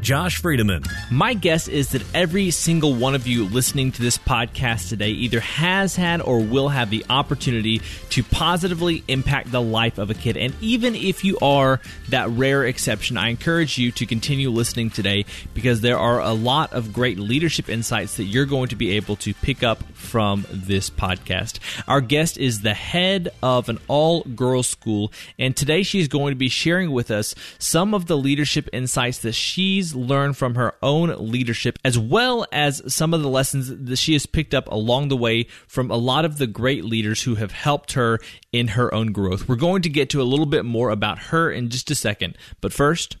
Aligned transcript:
Josh 0.00 0.40
Friedeman. 0.40 0.86
My 1.10 1.34
guess 1.34 1.68
is 1.68 1.90
that 1.90 2.02
every 2.14 2.50
single 2.50 2.94
one 2.94 3.14
of 3.14 3.26
you 3.26 3.44
listening 3.44 3.92
to 3.92 4.02
this 4.02 4.16
podcast 4.16 4.88
today 4.88 5.10
either 5.10 5.40
has 5.40 5.96
had 5.96 6.20
or 6.20 6.40
will 6.40 6.68
have 6.68 6.90
the 6.90 7.04
opportunity 7.10 7.82
to 8.10 8.22
positively 8.22 9.02
impact 9.08 9.50
the 9.50 9.60
life 9.60 9.98
of 9.98 10.10
a 10.10 10.14
kid. 10.14 10.36
And 10.36 10.54
even 10.60 10.94
if 10.94 11.24
you 11.24 11.38
are 11.40 11.80
that 12.10 12.30
rare 12.30 12.64
exception, 12.64 13.16
I 13.16 13.28
encourage 13.28 13.76
you 13.76 13.90
to 13.92 14.06
continue 14.06 14.50
listening 14.50 14.90
today 14.90 15.24
because 15.52 15.80
there 15.80 15.98
are 15.98 16.20
a 16.20 16.32
lot 16.32 16.72
of 16.72 16.92
great 16.92 17.18
leadership 17.18 17.68
insights 17.68 18.16
that 18.16 18.24
you're 18.24 18.46
going 18.46 18.68
to 18.68 18.76
be 18.76 18.92
able 18.92 19.16
to 19.16 19.34
pick 19.34 19.62
up 19.62 19.82
from 19.94 20.46
this 20.50 20.90
podcast. 20.90 21.58
Our 21.86 22.00
guest 22.00 22.38
is 22.38 22.62
the 22.62 22.74
head 22.74 23.28
of 23.42 23.68
an 23.68 23.78
all 23.88 24.22
girls 24.22 24.68
school, 24.68 25.12
and 25.38 25.56
today 25.56 25.82
she's 25.82 26.08
going 26.08 26.32
to 26.32 26.38
be 26.38 26.48
sharing 26.48 26.92
with 26.92 27.10
us 27.10 27.34
some 27.58 27.94
of 27.94 28.06
the 28.06 28.16
leadership 28.16 28.68
insights 28.72 29.18
that 29.18 29.32
she's 29.32 29.87
learned 29.94 30.36
from 30.36 30.54
her 30.54 30.74
own 30.82 31.14
leadership, 31.30 31.78
as 31.84 31.98
well 31.98 32.46
as 32.52 32.82
some 32.92 33.14
of 33.14 33.22
the 33.22 33.28
lessons 33.28 33.68
that 33.68 33.96
she 33.96 34.12
has 34.14 34.26
picked 34.26 34.54
up 34.54 34.68
along 34.70 35.08
the 35.08 35.16
way 35.16 35.44
from 35.66 35.90
a 35.90 35.96
lot 35.96 36.24
of 36.24 36.38
the 36.38 36.46
great 36.46 36.84
leaders 36.84 37.22
who 37.22 37.34
have 37.36 37.52
helped 37.52 37.92
her 37.92 38.18
in 38.52 38.68
her 38.68 38.92
own 38.94 39.12
growth. 39.12 39.48
We're 39.48 39.56
going 39.56 39.82
to 39.82 39.88
get 39.88 40.10
to 40.10 40.22
a 40.22 40.24
little 40.24 40.46
bit 40.46 40.64
more 40.64 40.90
about 40.90 41.18
her 41.18 41.50
in 41.50 41.68
just 41.70 41.90
a 41.90 41.94
second, 41.94 42.36
but 42.60 42.72
first, 42.72 43.16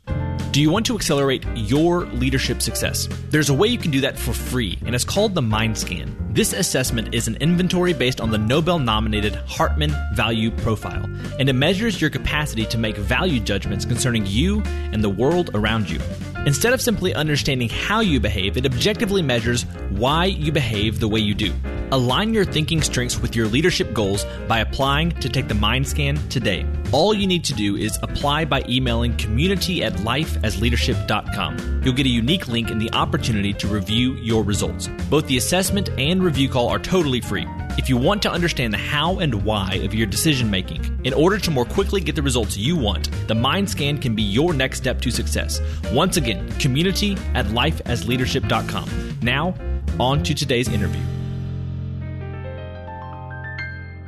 do 0.50 0.62
you 0.62 0.70
want 0.70 0.86
to 0.86 0.96
accelerate 0.96 1.44
your 1.54 2.06
leadership 2.06 2.62
success? 2.62 3.06
There's 3.28 3.50
a 3.50 3.54
way 3.54 3.68
you 3.68 3.76
can 3.76 3.90
do 3.90 4.00
that 4.00 4.18
for 4.18 4.32
free, 4.32 4.78
and 4.86 4.94
it's 4.94 5.04
called 5.04 5.34
the 5.34 5.42
Mind 5.42 5.76
Scan. 5.76 6.16
This 6.32 6.54
assessment 6.54 7.14
is 7.14 7.28
an 7.28 7.36
inventory 7.36 7.92
based 7.92 8.20
on 8.20 8.30
the 8.30 8.38
Nobel 8.38 8.78
nominated 8.78 9.34
Hartman 9.34 9.94
Value 10.14 10.50
Profile, 10.50 11.04
and 11.38 11.48
it 11.48 11.52
measures 11.52 12.00
your 12.00 12.10
capacity 12.10 12.64
to 12.66 12.78
make 12.78 12.96
value 12.96 13.40
judgments 13.40 13.84
concerning 13.84 14.24
you 14.24 14.62
and 14.64 15.04
the 15.04 15.10
world 15.10 15.50
around 15.52 15.90
you. 15.90 16.00
Instead 16.48 16.72
of 16.72 16.80
simply 16.80 17.12
understanding 17.12 17.68
how 17.68 18.00
you 18.00 18.18
behave, 18.18 18.56
it 18.56 18.64
objectively 18.64 19.20
measures 19.20 19.64
why 19.90 20.24
you 20.24 20.50
behave 20.50 20.98
the 20.98 21.06
way 21.06 21.20
you 21.20 21.34
do. 21.34 21.52
Align 21.90 22.34
your 22.34 22.44
thinking 22.44 22.82
strengths 22.82 23.18
with 23.18 23.34
your 23.34 23.46
leadership 23.46 23.94
goals 23.94 24.26
by 24.46 24.58
applying 24.60 25.10
to 25.20 25.28
take 25.28 25.48
the 25.48 25.54
mind 25.54 25.88
scan 25.88 26.16
today. 26.28 26.66
All 26.92 27.14
you 27.14 27.26
need 27.26 27.44
to 27.44 27.54
do 27.54 27.76
is 27.76 27.98
apply 28.02 28.44
by 28.44 28.62
emailing 28.68 29.16
community 29.16 29.82
at 29.82 29.94
lifeasleadership.com. 29.94 31.82
You'll 31.84 31.94
get 31.94 32.06
a 32.06 32.10
unique 32.10 32.48
link 32.48 32.70
and 32.70 32.80
the 32.80 32.92
opportunity 32.92 33.52
to 33.54 33.68
review 33.68 34.14
your 34.16 34.44
results. 34.44 34.88
Both 35.08 35.26
the 35.26 35.36
assessment 35.38 35.88
and 35.98 36.22
review 36.22 36.48
call 36.48 36.68
are 36.68 36.78
totally 36.78 37.20
free. 37.20 37.46
If 37.78 37.88
you 37.88 37.96
want 37.96 38.22
to 38.22 38.30
understand 38.30 38.74
the 38.74 38.78
how 38.78 39.20
and 39.20 39.44
why 39.44 39.74
of 39.84 39.94
your 39.94 40.06
decision 40.06 40.50
making, 40.50 41.00
in 41.04 41.14
order 41.14 41.38
to 41.38 41.50
more 41.50 41.64
quickly 41.64 42.00
get 42.00 42.16
the 42.16 42.22
results 42.22 42.56
you 42.56 42.76
want, 42.76 43.08
the 43.28 43.34
Mind 43.34 43.70
Scan 43.70 43.98
can 43.98 44.14
be 44.14 44.22
your 44.22 44.52
next 44.52 44.78
step 44.78 45.00
to 45.02 45.10
success. 45.10 45.60
Once 45.92 46.16
again, 46.16 46.48
community 46.58 47.16
at 47.34 47.46
lifeasleadership.com. 47.46 49.18
Now, 49.22 49.54
on 50.00 50.22
to 50.24 50.34
today's 50.34 50.68
interview. 50.68 51.02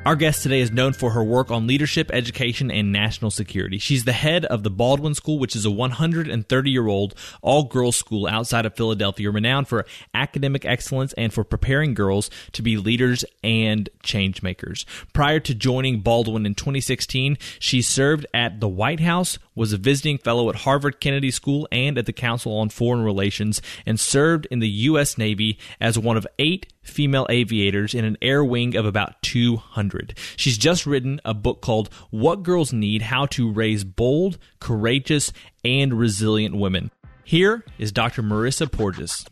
Our 0.07 0.17
guest 0.17 0.43
today 0.43 0.61
is 0.61 0.73
known 0.73 0.95
for 0.95 1.11
her 1.11 1.23
work 1.23 1.51
on 1.51 1.67
leadership, 1.67 2.11
education, 2.11 2.71
and 2.71 2.91
national 2.91 3.31
security. 3.31 3.77
She's 3.77 4.05
the 4.05 4.13
head 4.13 4.47
of 4.47 4.63
the 4.63 4.71
Baldwin 4.71 5.15
School, 5.15 5.39
which 5.39 5.55
is 5.55 5.67
a 5.67 5.71
130 5.71 6.71
year 6.71 6.89
old 6.89 7.15
all 7.43 7.65
girls 7.65 7.97
school 7.97 8.27
outside 8.27 8.65
of 8.65 8.75
Philadelphia, 8.75 9.31
renowned 9.31 9.69
for 9.69 9.85
academic 10.15 10.65
excellence 10.65 11.13
and 11.19 11.35
for 11.35 11.45
preparing 11.45 11.93
girls 11.93 12.31
to 12.53 12.63
be 12.63 12.79
leaders 12.79 13.27
and 13.45 13.91
change 14.03 14.43
makers. 14.43 14.87
Prior 15.13 15.39
to 15.41 15.55
joining 15.55 16.01
Baldwin 16.01 16.47
in 16.47 16.55
2016, 16.55 17.37
she 17.59 17.83
served 17.83 18.25
at 18.33 18.59
the 18.59 18.69
White 18.69 19.01
House, 19.01 19.39
was 19.55 19.75
a 19.75 19.77
visiting 19.77 20.17
fellow 20.17 20.49
at 20.49 20.57
Harvard 20.57 20.99
Kennedy 21.01 21.31
School 21.31 21.69
and 21.71 21.99
at 21.99 22.07
the 22.07 22.13
Council 22.15 22.57
on 22.57 22.71
Foreign 22.71 23.03
Relations, 23.03 23.61
and 23.85 24.01
served 24.01 24.47
in 24.51 24.61
the 24.61 24.69
U.S. 24.69 25.19
Navy 25.19 25.59
as 25.79 25.99
one 25.99 26.17
of 26.17 26.27
eight 26.39 26.73
female 26.83 27.27
aviators 27.29 27.95
in 27.95 28.07
an 28.07 28.17
air 28.23 28.43
wing 28.43 28.75
of 28.75 28.87
about 28.87 29.21
200. 29.23 29.90
She's 30.37 30.59
just 30.59 30.87
written 30.87 31.21
a 31.25 31.35
book 31.35 31.61
called 31.61 31.91
What 32.11 32.43
Girls 32.43 32.73
Need 32.73 33.03
How 33.03 33.27
to 33.27 33.51
Raise 33.51 33.85
Bold, 33.85 34.39
Courageous, 34.61 35.33
and 35.65 35.95
Resilient 35.95 36.57
Women. 36.57 36.91
Here 37.25 37.65
is 37.79 37.93
Dr. 37.93 38.23
Marissa 38.23 38.71
Porges. 38.71 39.27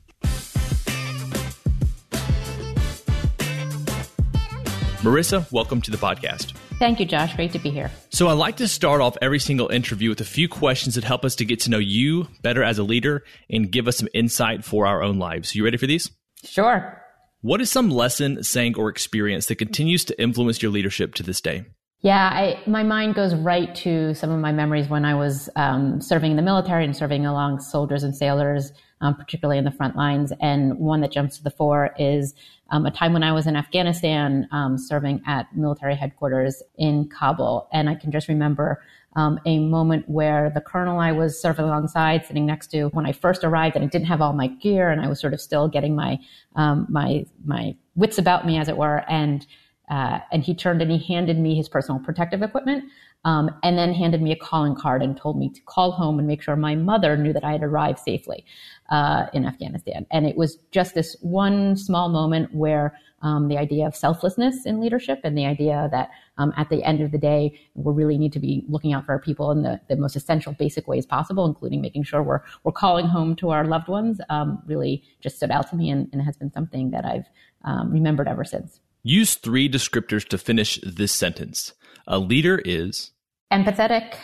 Marissa, 5.02 5.50
welcome 5.52 5.80
to 5.82 5.90
the 5.90 5.96
podcast. 5.96 6.54
Thank 6.78 7.00
you, 7.00 7.06
Josh. 7.06 7.34
Great 7.34 7.52
to 7.52 7.58
be 7.58 7.70
here. 7.70 7.90
So, 8.10 8.28
I 8.28 8.32
like 8.32 8.56
to 8.58 8.68
start 8.68 9.00
off 9.00 9.16
every 9.22 9.38
single 9.38 9.68
interview 9.68 10.10
with 10.10 10.20
a 10.20 10.24
few 10.24 10.48
questions 10.48 10.94
that 10.96 11.04
help 11.04 11.24
us 11.24 11.34
to 11.36 11.44
get 11.44 11.60
to 11.60 11.70
know 11.70 11.78
you 11.78 12.28
better 12.42 12.62
as 12.62 12.78
a 12.78 12.82
leader 12.82 13.24
and 13.50 13.70
give 13.70 13.88
us 13.88 13.96
some 13.96 14.08
insight 14.12 14.64
for 14.64 14.86
our 14.86 15.02
own 15.02 15.18
lives. 15.18 15.54
You 15.54 15.64
ready 15.64 15.76
for 15.76 15.86
these? 15.86 16.10
Sure. 16.44 17.02
What 17.48 17.62
is 17.62 17.72
some 17.72 17.88
lesson, 17.88 18.44
saying, 18.44 18.76
or 18.76 18.90
experience 18.90 19.46
that 19.46 19.54
continues 19.54 20.04
to 20.04 20.20
influence 20.20 20.60
your 20.60 20.70
leadership 20.70 21.14
to 21.14 21.22
this 21.22 21.40
day? 21.40 21.64
Yeah, 22.02 22.28
I, 22.28 22.60
my 22.68 22.82
mind 22.82 23.14
goes 23.14 23.34
right 23.34 23.74
to 23.76 24.12
some 24.12 24.28
of 24.28 24.38
my 24.38 24.52
memories 24.52 24.90
when 24.90 25.06
I 25.06 25.14
was 25.14 25.48
um, 25.56 26.02
serving 26.02 26.32
in 26.32 26.36
the 26.36 26.42
military 26.42 26.84
and 26.84 26.94
serving 26.94 27.24
along 27.24 27.60
soldiers 27.60 28.02
and 28.02 28.14
sailors, 28.14 28.72
um, 29.00 29.14
particularly 29.14 29.56
in 29.56 29.64
the 29.64 29.70
front 29.70 29.96
lines. 29.96 30.30
And 30.42 30.78
one 30.78 31.00
that 31.00 31.10
jumps 31.10 31.38
to 31.38 31.42
the 31.42 31.50
fore 31.50 31.94
is 31.98 32.34
um, 32.70 32.86
a 32.86 32.90
time 32.90 33.12
when 33.12 33.22
I 33.22 33.32
was 33.32 33.46
in 33.46 33.56
Afghanistan 33.56 34.48
um, 34.52 34.76
serving 34.78 35.22
at 35.26 35.54
military 35.56 35.96
headquarters 35.96 36.62
in 36.76 37.08
Kabul. 37.08 37.68
And 37.72 37.88
I 37.88 37.94
can 37.94 38.12
just 38.12 38.28
remember 38.28 38.82
um, 39.16 39.40
a 39.46 39.58
moment 39.58 40.08
where 40.08 40.50
the 40.50 40.60
colonel 40.60 41.00
I 41.00 41.12
was 41.12 41.40
serving 41.40 41.64
alongside, 41.64 42.26
sitting 42.26 42.46
next 42.46 42.68
to 42.68 42.84
when 42.88 43.06
I 43.06 43.12
first 43.12 43.42
arrived, 43.42 43.74
and 43.74 43.84
I 43.84 43.88
didn't 43.88 44.06
have 44.06 44.20
all 44.20 44.32
my 44.32 44.46
gear, 44.46 44.90
and 44.90 45.00
I 45.00 45.08
was 45.08 45.18
sort 45.20 45.34
of 45.34 45.40
still 45.40 45.66
getting 45.66 45.96
my 45.96 46.18
um, 46.56 46.86
my 46.88 47.24
my 47.44 47.74
wits 47.96 48.18
about 48.18 48.46
me, 48.46 48.58
as 48.58 48.68
it 48.68 48.76
were, 48.76 49.02
and 49.08 49.46
uh, 49.90 50.20
and 50.30 50.44
he 50.44 50.54
turned 50.54 50.82
and 50.82 50.90
he 50.90 50.98
handed 50.98 51.38
me 51.38 51.56
his 51.56 51.68
personal 51.68 51.98
protective 52.00 52.42
equipment, 52.42 52.84
um, 53.24 53.50
and 53.62 53.76
then 53.76 53.92
handed 53.92 54.22
me 54.22 54.32
a 54.32 54.36
calling 54.36 54.74
card 54.74 55.02
and 55.02 55.16
told 55.16 55.38
me 55.38 55.50
to 55.50 55.60
call 55.62 55.92
home 55.92 56.18
and 56.18 56.28
make 56.28 56.42
sure 56.42 56.56
my 56.56 56.74
mother 56.74 57.16
knew 57.16 57.32
that 57.32 57.44
I 57.44 57.52
had 57.52 57.62
arrived 57.62 57.98
safely 57.98 58.44
uh, 58.90 59.26
in 59.32 59.44
Afghanistan. 59.44 60.06
And 60.10 60.26
it 60.26 60.36
was 60.36 60.58
just 60.70 60.94
this 60.94 61.16
one 61.20 61.76
small 61.76 62.08
moment 62.08 62.54
where 62.54 62.98
um, 63.22 63.48
the 63.48 63.58
idea 63.58 63.86
of 63.86 63.96
selflessness 63.96 64.64
in 64.64 64.80
leadership 64.80 65.20
and 65.24 65.36
the 65.36 65.44
idea 65.44 65.88
that 65.90 66.10
um, 66.38 66.52
at 66.56 66.68
the 66.68 66.84
end 66.84 67.00
of 67.00 67.10
the 67.10 67.18
day, 67.18 67.58
we 67.74 67.92
really 67.92 68.16
need 68.16 68.32
to 68.32 68.38
be 68.38 68.64
looking 68.68 68.92
out 68.92 69.04
for 69.04 69.12
our 69.12 69.18
people 69.18 69.50
in 69.50 69.62
the, 69.62 69.80
the 69.88 69.96
most 69.96 70.14
essential, 70.14 70.52
basic 70.52 70.86
ways 70.86 71.04
possible, 71.04 71.44
including 71.44 71.80
making 71.80 72.04
sure 72.04 72.22
we're, 72.22 72.40
we're 72.62 72.72
calling 72.72 73.06
home 73.06 73.34
to 73.36 73.50
our 73.50 73.64
loved 73.64 73.88
ones, 73.88 74.20
um, 74.28 74.62
really 74.66 75.02
just 75.20 75.36
stood 75.36 75.50
out 75.50 75.68
to 75.70 75.76
me 75.76 75.90
and, 75.90 76.08
and 76.12 76.22
has 76.22 76.36
been 76.36 76.52
something 76.52 76.92
that 76.92 77.04
I've 77.04 77.26
um, 77.64 77.90
remembered 77.90 78.28
ever 78.28 78.44
since. 78.44 78.80
Use 79.02 79.34
three 79.34 79.68
descriptors 79.68 80.26
to 80.28 80.38
finish 80.38 80.78
this 80.84 81.12
sentence. 81.12 81.72
A 82.10 82.18
leader 82.18 82.58
is 82.64 83.10
empathetic, 83.52 84.14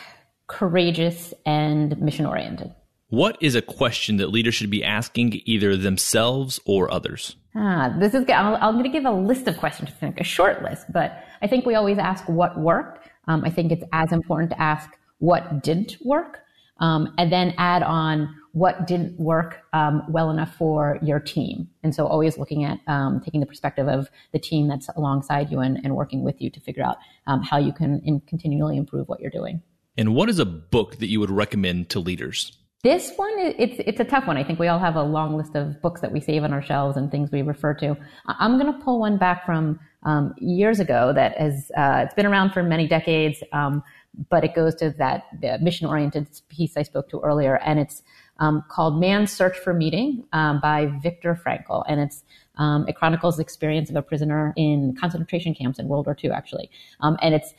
courageous, 0.47 1.35
and 1.45 1.95
mission 2.01 2.25
oriented. 2.25 2.73
What 3.09 3.37
is 3.41 3.53
a 3.53 3.61
question 3.61 4.17
that 4.17 4.31
leaders 4.31 4.55
should 4.55 4.71
be 4.71 4.83
asking 4.83 5.39
either 5.45 5.77
themselves 5.77 6.59
or 6.65 6.91
others? 6.91 7.35
Ah, 7.53 7.95
this 7.99 8.15
is 8.15 8.25
good. 8.25 8.31
I'm, 8.33 8.55
I'm 8.55 8.73
going 8.73 8.85
to 8.85 8.89
give 8.89 9.05
a 9.05 9.11
list 9.11 9.47
of 9.47 9.57
questions 9.57 9.91
to 9.91 9.95
think, 9.97 10.19
a 10.19 10.23
short 10.23 10.63
list, 10.63 10.91
but 10.91 11.23
I 11.43 11.47
think 11.47 11.67
we 11.67 11.75
always 11.75 11.99
ask 11.99 12.27
what 12.27 12.59
worked. 12.59 13.07
Um, 13.27 13.43
I 13.45 13.51
think 13.51 13.71
it's 13.71 13.83
as 13.93 14.11
important 14.11 14.49
to 14.49 14.59
ask 14.59 14.89
what 15.19 15.61
didn't 15.61 15.97
work, 16.03 16.39
um, 16.79 17.13
and 17.17 17.31
then 17.31 17.53
add 17.57 17.83
on 17.83 18.33
what 18.51 18.87
didn't 18.87 19.19
work 19.19 19.63
um, 19.73 20.03
well 20.07 20.29
enough 20.29 20.55
for 20.55 20.97
your 21.01 21.19
team. 21.19 21.67
And 21.83 21.93
so 21.93 22.07
always 22.07 22.37
looking 22.37 22.63
at 22.63 22.79
um, 22.87 23.19
taking 23.19 23.41
the 23.41 23.45
perspective 23.45 23.87
of 23.87 24.09
the 24.31 24.39
team 24.39 24.67
that's 24.67 24.87
alongside 24.95 25.51
you 25.51 25.59
and, 25.59 25.77
and 25.83 25.95
working 25.95 26.23
with 26.23 26.41
you 26.41 26.49
to 26.49 26.59
figure 26.61 26.83
out 26.83 26.97
um, 27.27 27.41
how 27.41 27.57
you 27.57 27.73
can 27.73 28.01
in 28.05 28.21
continually 28.21 28.77
improve 28.77 29.09
what 29.09 29.19
you're 29.19 29.31
doing. 29.31 29.61
And 29.97 30.15
what 30.15 30.29
is 30.29 30.39
a 30.39 30.45
book 30.45 30.97
that 30.99 31.07
you 31.07 31.19
would 31.19 31.31
recommend 31.31 31.89
to 31.89 31.99
leaders? 31.99 32.57
This 32.83 33.13
one, 33.15 33.33
it's 33.39 33.77
it's 33.79 33.99
a 33.99 34.03
tough 34.03 34.27
one. 34.27 34.37
I 34.37 34.43
think 34.43 34.59
we 34.59 34.67
all 34.67 34.77
have 34.77 34.95
a 34.95 35.01
long 35.01 35.35
list 35.35 35.55
of 35.55 35.81
books 35.81 36.01
that 36.01 36.11
we 36.11 36.21
save 36.21 36.43
on 36.43 36.53
our 36.53 36.61
shelves 36.61 36.97
and 36.97 37.09
things 37.09 37.31
we 37.31 37.41
refer 37.41 37.73
to. 37.75 37.97
I'm 38.27 38.59
going 38.59 38.71
to 38.71 38.79
pull 38.79 38.99
one 38.99 39.17
back 39.17 39.43
from 39.43 39.79
um, 40.03 40.35
years 40.37 40.79
ago 40.79 41.11
that 41.13 41.35
has 41.37 41.71
uh, 41.75 42.03
it's 42.05 42.13
been 42.13 42.27
around 42.27 42.51
for 42.51 42.61
many 42.61 42.87
decades, 42.87 43.41
um, 43.53 43.81
but 44.29 44.43
it 44.43 44.55
goes 44.55 44.75
to 44.75 44.91
that 44.91 45.25
mission 45.61 45.87
oriented 45.87 46.27
piece 46.49 46.77
I 46.77 46.83
spoke 46.83 47.09
to 47.09 47.19
earlier, 47.21 47.55
and 47.57 47.79
it's 47.79 48.03
um, 48.39 48.63
called 48.69 48.99
Man's 48.99 49.31
Search 49.31 49.57
for 49.57 49.73
Meaning 49.73 50.25
um, 50.33 50.59
by 50.59 50.87
Viktor 51.01 51.35
Frankl, 51.35 51.83
and 51.87 51.99
it's 51.99 52.23
um, 52.57 52.87
it 52.87 52.95
chronicles 52.95 53.37
the 53.37 53.41
experience 53.41 53.89
of 53.89 53.95
a 53.95 54.01
prisoner 54.01 54.53
in 54.55 54.95
concentration 54.99 55.53
camps 55.53 55.79
in 55.79 55.87
World 55.87 56.05
War 56.05 56.17
II, 56.21 56.31
actually, 56.31 56.69
um, 57.01 57.17
and 57.21 57.35
it's 57.35 57.53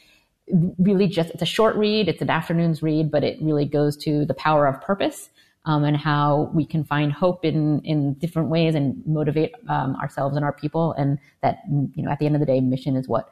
really 0.79 1.07
just 1.07 1.31
it's 1.31 1.43
a 1.43 1.47
short 1.47 1.75
read 1.75 2.09
it's 2.09 2.23
an 2.23 2.31
afternoon's 2.31 2.81
read 2.81 3.11
but 3.11 3.25
it 3.25 3.37
really 3.43 3.65
goes 3.65 3.97
to 3.97 4.25
the 4.27 4.35
power 4.35 4.65
of 4.65 4.81
purpose 4.81 5.29
um, 5.67 5.85
and 5.85 5.97
how 5.97 6.51
we 6.55 6.65
can 6.65 6.85
find 6.85 7.13
hope 7.13 7.45
in 7.45 7.81
in 7.81 8.15
different 8.15 8.49
ways 8.49 8.75
and 8.75 9.03
motivate 9.07 9.53
um, 9.69 9.97
ourselves 9.97 10.37
and 10.37 10.45
our 10.45 10.53
people. 10.53 10.93
And 10.93 11.19
that 11.43 11.59
you 11.69 12.03
know 12.03 12.11
at 12.11 12.19
the 12.19 12.27
end 12.27 12.37
of 12.37 12.41
the 12.41 12.47
day 12.47 12.61
mission 12.61 12.97
is 12.97 13.09
what 13.09 13.29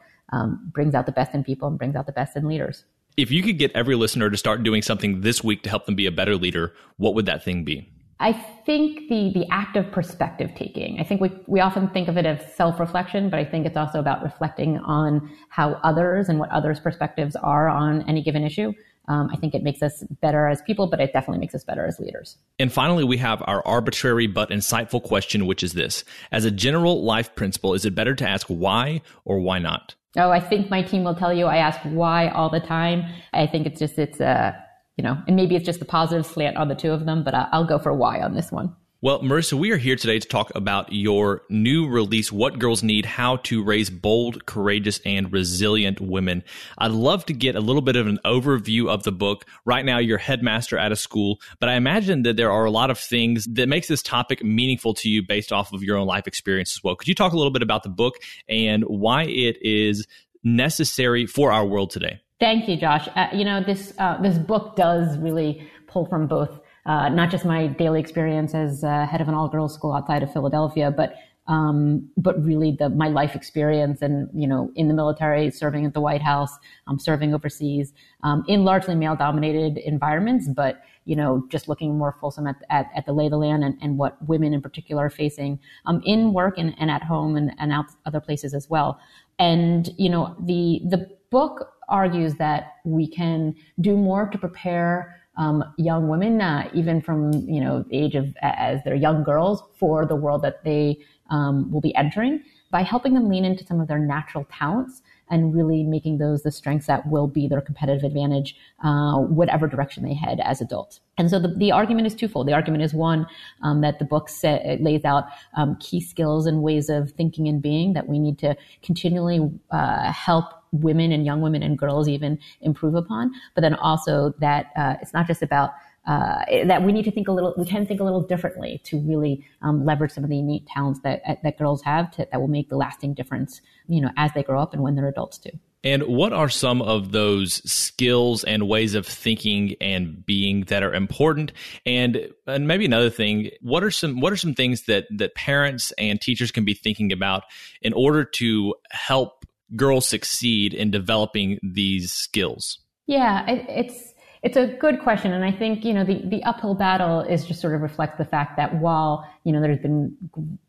brings 0.73 0.93
out 0.93 1.05
the 1.05 1.11
best 1.11 1.33
in 1.33 1.43
people 1.43 1.67
and 1.67 1.77
brings 1.77 1.95
out 1.95 2.05
the 2.05 2.11
best 2.11 2.35
in 2.35 2.47
leaders 2.47 2.83
if 3.17 3.31
you 3.31 3.41
could 3.41 3.57
get 3.57 3.71
every 3.73 3.95
listener 3.95 4.29
to 4.29 4.37
start 4.37 4.63
doing 4.63 4.81
something 4.81 5.21
this 5.21 5.43
week 5.43 5.63
to 5.63 5.69
help 5.69 5.85
them 5.85 5.95
be 5.95 6.05
a 6.05 6.11
better 6.11 6.35
leader 6.35 6.73
what 6.97 7.15
would 7.15 7.25
that 7.25 7.43
thing 7.43 7.63
be 7.63 7.89
I 8.19 8.31
think 8.65 9.09
the 9.09 9.31
the 9.33 9.45
act 9.51 9.75
of 9.75 9.91
perspective 9.91 10.51
taking. 10.55 10.99
I 10.99 11.03
think 11.03 11.19
we 11.19 11.31
we 11.47 11.59
often 11.59 11.89
think 11.89 12.07
of 12.07 12.17
it 12.17 12.25
as 12.25 12.55
self 12.55 12.79
reflection, 12.79 13.29
but 13.29 13.39
I 13.39 13.45
think 13.45 13.65
it's 13.65 13.75
also 13.75 13.99
about 13.99 14.23
reflecting 14.23 14.77
on 14.79 15.29
how 15.49 15.73
others 15.83 16.29
and 16.29 16.39
what 16.39 16.49
others' 16.49 16.79
perspectives 16.79 17.35
are 17.35 17.67
on 17.67 18.07
any 18.07 18.23
given 18.23 18.43
issue. 18.43 18.73
Um, 19.07 19.29
I 19.31 19.35
think 19.35 19.53
it 19.53 19.63
makes 19.63 19.83
us 19.83 20.03
better 20.21 20.47
as 20.47 20.61
people, 20.61 20.87
but 20.87 20.99
it 20.99 21.13
definitely 21.13 21.39
makes 21.39 21.53
us 21.53 21.63
better 21.63 21.85
as 21.85 21.99
leaders. 21.99 22.37
And 22.57 22.71
finally, 22.71 23.03
we 23.03 23.17
have 23.17 23.43
our 23.45 23.61
arbitrary 23.67 24.25
but 24.25 24.49
insightful 24.49 25.03
question, 25.03 25.45
which 25.45 25.61
is 25.61 25.73
this: 25.73 26.05
As 26.31 26.45
a 26.45 26.51
general 26.51 27.03
life 27.03 27.35
principle, 27.35 27.73
is 27.73 27.83
it 27.83 27.95
better 27.95 28.15
to 28.15 28.27
ask 28.27 28.47
why 28.47 29.01
or 29.25 29.39
why 29.39 29.59
not? 29.59 29.95
Oh, 30.17 30.31
I 30.31 30.39
think 30.39 30.69
my 30.69 30.81
team 30.81 31.03
will 31.03 31.15
tell 31.15 31.33
you 31.33 31.45
I 31.45 31.57
ask 31.57 31.79
why 31.81 32.29
all 32.29 32.49
the 32.49 32.59
time. 32.59 33.03
I 33.33 33.47
think 33.47 33.65
it's 33.67 33.79
just 33.79 33.97
it's 33.99 34.19
a 34.19 34.55
you 34.97 35.03
know, 35.03 35.17
and 35.27 35.35
maybe 35.35 35.55
it's 35.55 35.65
just 35.65 35.79
the 35.79 35.85
positive 35.85 36.25
slant 36.25 36.55
on 36.55 36.69
the 36.69 36.75
two 36.75 36.91
of 36.91 37.05
them, 37.05 37.23
but 37.23 37.33
I'll 37.35 37.65
go 37.65 37.77
for 37.77 37.93
why 37.93 38.21
on 38.21 38.33
this 38.33 38.51
one. 38.51 38.73
Well, 39.05 39.21
Marissa, 39.21 39.53
we 39.53 39.69
are 39.69 39.77
here 39.77 39.95
today 39.95 40.17
to 40.17 40.27
talk 40.27 40.51
about 40.55 40.91
your 40.91 41.43
new 41.47 41.87
release, 41.87 42.31
What 42.31 42.57
Girls 42.57 42.81
Need 42.81 43.05
How 43.05 43.35
to 43.43 43.63
Raise 43.63 43.91
Bold, 43.91 44.47
Courageous, 44.47 44.99
and 45.05 45.31
Resilient 45.31 46.01
Women. 46.01 46.43
I'd 46.79 46.89
love 46.89 47.23
to 47.27 47.33
get 47.33 47.55
a 47.55 47.59
little 47.59 47.83
bit 47.83 47.97
of 47.97 48.07
an 48.07 48.17
overview 48.25 48.89
of 48.89 49.03
the 49.03 49.11
book. 49.11 49.45
Right 49.63 49.85
now, 49.85 49.99
you're 49.99 50.17
headmaster 50.17 50.79
at 50.79 50.91
a 50.91 50.95
school, 50.95 51.39
but 51.59 51.69
I 51.69 51.75
imagine 51.75 52.23
that 52.23 52.35
there 52.35 52.51
are 52.51 52.65
a 52.65 52.71
lot 52.71 52.89
of 52.89 52.97
things 52.97 53.45
that 53.51 53.69
makes 53.69 53.87
this 53.87 54.01
topic 54.01 54.43
meaningful 54.43 54.95
to 54.95 55.07
you 55.07 55.21
based 55.21 55.53
off 55.53 55.71
of 55.71 55.83
your 55.83 55.97
own 55.97 56.07
life 56.07 56.25
experience 56.25 56.75
as 56.75 56.83
well. 56.83 56.95
Could 56.95 57.07
you 57.07 57.13
talk 57.13 57.31
a 57.31 57.37
little 57.37 57.53
bit 57.53 57.61
about 57.61 57.83
the 57.83 57.89
book 57.89 58.15
and 58.49 58.83
why 58.85 59.25
it 59.25 59.57
is 59.61 60.07
necessary 60.43 61.27
for 61.27 61.51
our 61.51 61.63
world 61.63 61.91
today? 61.91 62.21
Thank 62.39 62.67
you, 62.67 62.75
Josh. 62.75 63.07
Uh, 63.15 63.27
you 63.31 63.45
know, 63.45 63.61
this 63.61 63.93
uh, 63.99 64.19
this 64.19 64.39
book 64.39 64.75
does 64.75 65.15
really 65.19 65.69
pull 65.85 66.07
from 66.07 66.25
both 66.25 66.59
uh, 66.85 67.09
not 67.09 67.29
just 67.29 67.45
my 67.45 67.67
daily 67.67 67.99
experience 67.99 68.53
as 68.53 68.83
uh, 68.83 69.05
head 69.05 69.21
of 69.21 69.27
an 69.27 69.33
all 69.33 69.47
girls 69.47 69.73
school 69.73 69.93
outside 69.93 70.23
of 70.23 70.31
Philadelphia, 70.31 70.91
but 70.91 71.15
um, 71.47 72.09
but 72.17 72.43
really 72.43 72.71
the 72.71 72.89
my 72.89 73.07
life 73.07 73.35
experience 73.35 74.01
and 74.01 74.29
you 74.33 74.47
know 74.47 74.71
in 74.75 74.87
the 74.87 74.93
military, 74.93 75.51
serving 75.51 75.85
at 75.85 75.93
the 75.93 76.01
White 76.01 76.21
House, 76.21 76.57
um, 76.87 76.97
serving 76.99 77.33
overseas 77.33 77.93
um, 78.23 78.43
in 78.47 78.63
largely 78.63 78.95
male 78.95 79.15
dominated 79.15 79.77
environments, 79.77 80.47
but 80.47 80.81
you 81.05 81.15
know 81.15 81.45
just 81.49 81.67
looking 81.67 81.97
more 81.97 82.15
fulsome 82.19 82.47
at, 82.47 82.55
at, 82.69 82.89
at, 82.95 83.05
the 83.05 83.13
lay 83.13 83.25
of 83.25 83.31
the 83.31 83.37
land 83.37 83.63
and, 83.63 83.77
and 83.81 83.97
what 83.99 84.17
women 84.27 84.53
in 84.53 84.61
particular 84.61 85.05
are 85.05 85.09
facing 85.09 85.59
um, 85.85 86.01
in 86.03 86.33
work 86.33 86.57
and, 86.57 86.73
and 86.79 86.89
at 86.89 87.03
home 87.03 87.35
and, 87.35 87.51
and 87.59 87.71
out 87.71 87.85
other 88.07 88.19
places 88.19 88.55
as 88.55 88.67
well. 88.69 88.99
And 89.37 89.89
you 89.97 90.09
know 90.09 90.35
the 90.39 90.81
the 90.89 91.15
book 91.29 91.73
argues 91.89 92.35
that 92.35 92.77
we 92.85 93.07
can 93.07 93.53
do 93.81 93.95
more 93.95 94.27
to 94.29 94.37
prepare 94.37 95.15
um, 95.37 95.63
young 95.77 96.07
women, 96.07 96.41
uh, 96.41 96.69
even 96.73 97.01
from 97.01 97.31
you 97.33 97.61
know 97.61 97.83
the 97.89 97.97
age 97.97 98.15
of 98.15 98.35
as 98.41 98.79
they're 98.83 98.95
young 98.95 99.23
girls, 99.23 99.63
for 99.77 100.05
the 100.05 100.15
world 100.15 100.41
that 100.43 100.63
they 100.63 100.97
um, 101.29 101.71
will 101.71 101.81
be 101.81 101.95
entering 101.95 102.43
by 102.71 102.81
helping 102.81 103.13
them 103.13 103.29
lean 103.29 103.45
into 103.45 103.65
some 103.65 103.79
of 103.79 103.87
their 103.87 103.99
natural 103.99 104.45
talents 104.51 105.01
and 105.29 105.55
really 105.55 105.83
making 105.83 106.17
those 106.17 106.43
the 106.43 106.51
strengths 106.51 106.87
that 106.87 107.07
will 107.07 107.27
be 107.27 107.47
their 107.47 107.61
competitive 107.61 108.03
advantage, 108.03 108.55
uh, 108.83 109.17
whatever 109.17 109.67
direction 109.67 110.03
they 110.03 110.13
head 110.13 110.39
as 110.43 110.61
adults. 110.61 110.99
And 111.17 111.29
so 111.29 111.39
the, 111.39 111.47
the 111.47 111.71
argument 111.71 112.07
is 112.07 112.15
twofold. 112.15 112.47
The 112.47 112.53
argument 112.53 112.83
is 112.83 112.93
one, 112.93 113.25
um, 113.63 113.81
that 113.81 113.99
the 113.99 114.05
book 114.05 114.29
lays 114.43 115.05
out 115.05 115.25
um, 115.55 115.77
key 115.79 116.01
skills 116.01 116.45
and 116.45 116.61
ways 116.61 116.89
of 116.89 117.11
thinking 117.11 117.47
and 117.47 117.61
being 117.61 117.93
that 117.93 118.07
we 118.07 118.19
need 118.19 118.37
to 118.39 118.55
continually 118.83 119.49
uh, 119.71 120.11
help 120.11 120.45
women 120.71 121.11
and 121.11 121.25
young 121.25 121.41
women 121.41 121.63
and 121.63 121.77
girls 121.77 122.07
even 122.07 122.37
improve 122.61 122.95
upon. 122.95 123.31
But 123.53 123.61
then 123.61 123.75
also 123.75 124.33
that 124.39 124.67
uh, 124.75 124.95
it's 125.01 125.13
not 125.13 125.27
just 125.27 125.41
about 125.41 125.71
uh, 126.07 126.43
that 126.65 126.83
we 126.83 126.91
need 126.91 127.03
to 127.05 127.11
think 127.11 127.27
a 127.27 127.31
little, 127.31 127.53
we 127.57 127.65
can 127.65 127.85
think 127.85 127.99
a 127.99 128.03
little 128.03 128.21
differently 128.21 128.81
to 128.85 128.99
really 128.99 129.45
um, 129.61 129.85
leverage 129.85 130.11
some 130.11 130.23
of 130.23 130.29
the 130.29 130.39
innate 130.39 130.67
talents 130.67 130.99
that 131.03 131.21
that 131.43 131.57
girls 131.57 131.81
have 131.83 132.11
to, 132.11 132.27
that 132.31 132.39
will 132.39 132.47
make 132.47 132.69
the 132.69 132.77
lasting 132.77 133.13
difference, 133.13 133.61
you 133.87 134.01
know, 134.01 134.09
as 134.17 134.31
they 134.33 134.43
grow 134.43 134.61
up 134.61 134.73
and 134.73 134.81
when 134.81 134.95
they're 134.95 135.07
adults 135.07 135.37
too. 135.37 135.51
And 135.85 136.01
what 136.03 136.33
are 136.33 136.49
some 136.49 136.81
of 136.81 137.11
those 137.11 137.61
skills 137.71 138.43
and 138.43 138.67
ways 138.67 138.95
of 138.95 139.05
thinking 139.05 139.75
and 139.79 140.25
being 140.25 140.61
that 140.61 140.81
are 140.81 140.93
important? 140.93 141.51
And 141.85 142.29
and 142.47 142.67
maybe 142.67 142.85
another 142.85 143.11
thing, 143.11 143.51
what 143.61 143.83
are 143.83 143.91
some 143.91 144.19
what 144.19 144.33
are 144.33 144.37
some 144.37 144.55
things 144.55 144.85
that 144.85 145.05
that 145.11 145.35
parents 145.35 145.91
and 145.99 146.19
teachers 146.19 146.51
can 146.51 146.65
be 146.65 146.73
thinking 146.73 147.11
about 147.11 147.43
in 147.83 147.93
order 147.93 148.23
to 148.23 148.73
help 148.89 149.45
girls 149.75 150.07
succeed 150.07 150.73
in 150.73 150.89
developing 150.89 151.59
these 151.61 152.11
skills? 152.11 152.79
Yeah, 153.05 153.45
it, 153.47 153.65
it's 153.69 154.14
it's 154.45 154.57
a 154.57 154.67
good 154.67 154.99
question, 154.99 155.33
and 155.33 155.43
I 155.43 155.51
think 155.51 155.83
you 155.83 155.91
know 155.91 156.03
the 156.03 156.21
the 156.23 156.43
uphill 156.43 156.75
battle 156.75 157.21
is 157.21 157.45
just 157.45 157.59
sort 157.59 157.73
of 157.73 157.81
reflects 157.81 158.19
the 158.19 158.25
fact 158.25 158.57
that 158.57 158.79
while 158.79 159.27
you 159.43 159.51
know 159.51 159.59
there's 159.59 159.79
been 159.79 160.15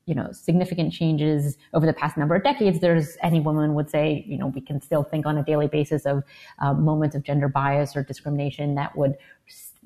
you 0.07 0.15
know 0.15 0.33
significant 0.33 0.95
changes 0.95 1.59
over 1.75 1.85
the 1.85 1.93
past 1.93 2.17
number 2.17 2.35
of 2.35 2.43
decades, 2.43 2.81
there's 2.81 3.19
any 3.23 3.39
woman 3.39 3.75
would 3.75 3.91
say 3.91 4.25
you 4.27 4.39
know 4.39 4.47
we 4.47 4.63
can 4.63 4.81
still 4.81 5.03
think 5.03 5.27
on 5.27 5.37
a 5.37 5.45
daily 5.45 5.67
basis 5.67 6.07
of 6.07 6.25
uh, 6.61 6.73
moments 6.73 7.15
of 7.15 7.23
gender 7.23 7.49
bias 7.49 7.95
or 7.95 8.03
discrimination 8.03 8.77
that 8.77 8.97
would 8.97 9.15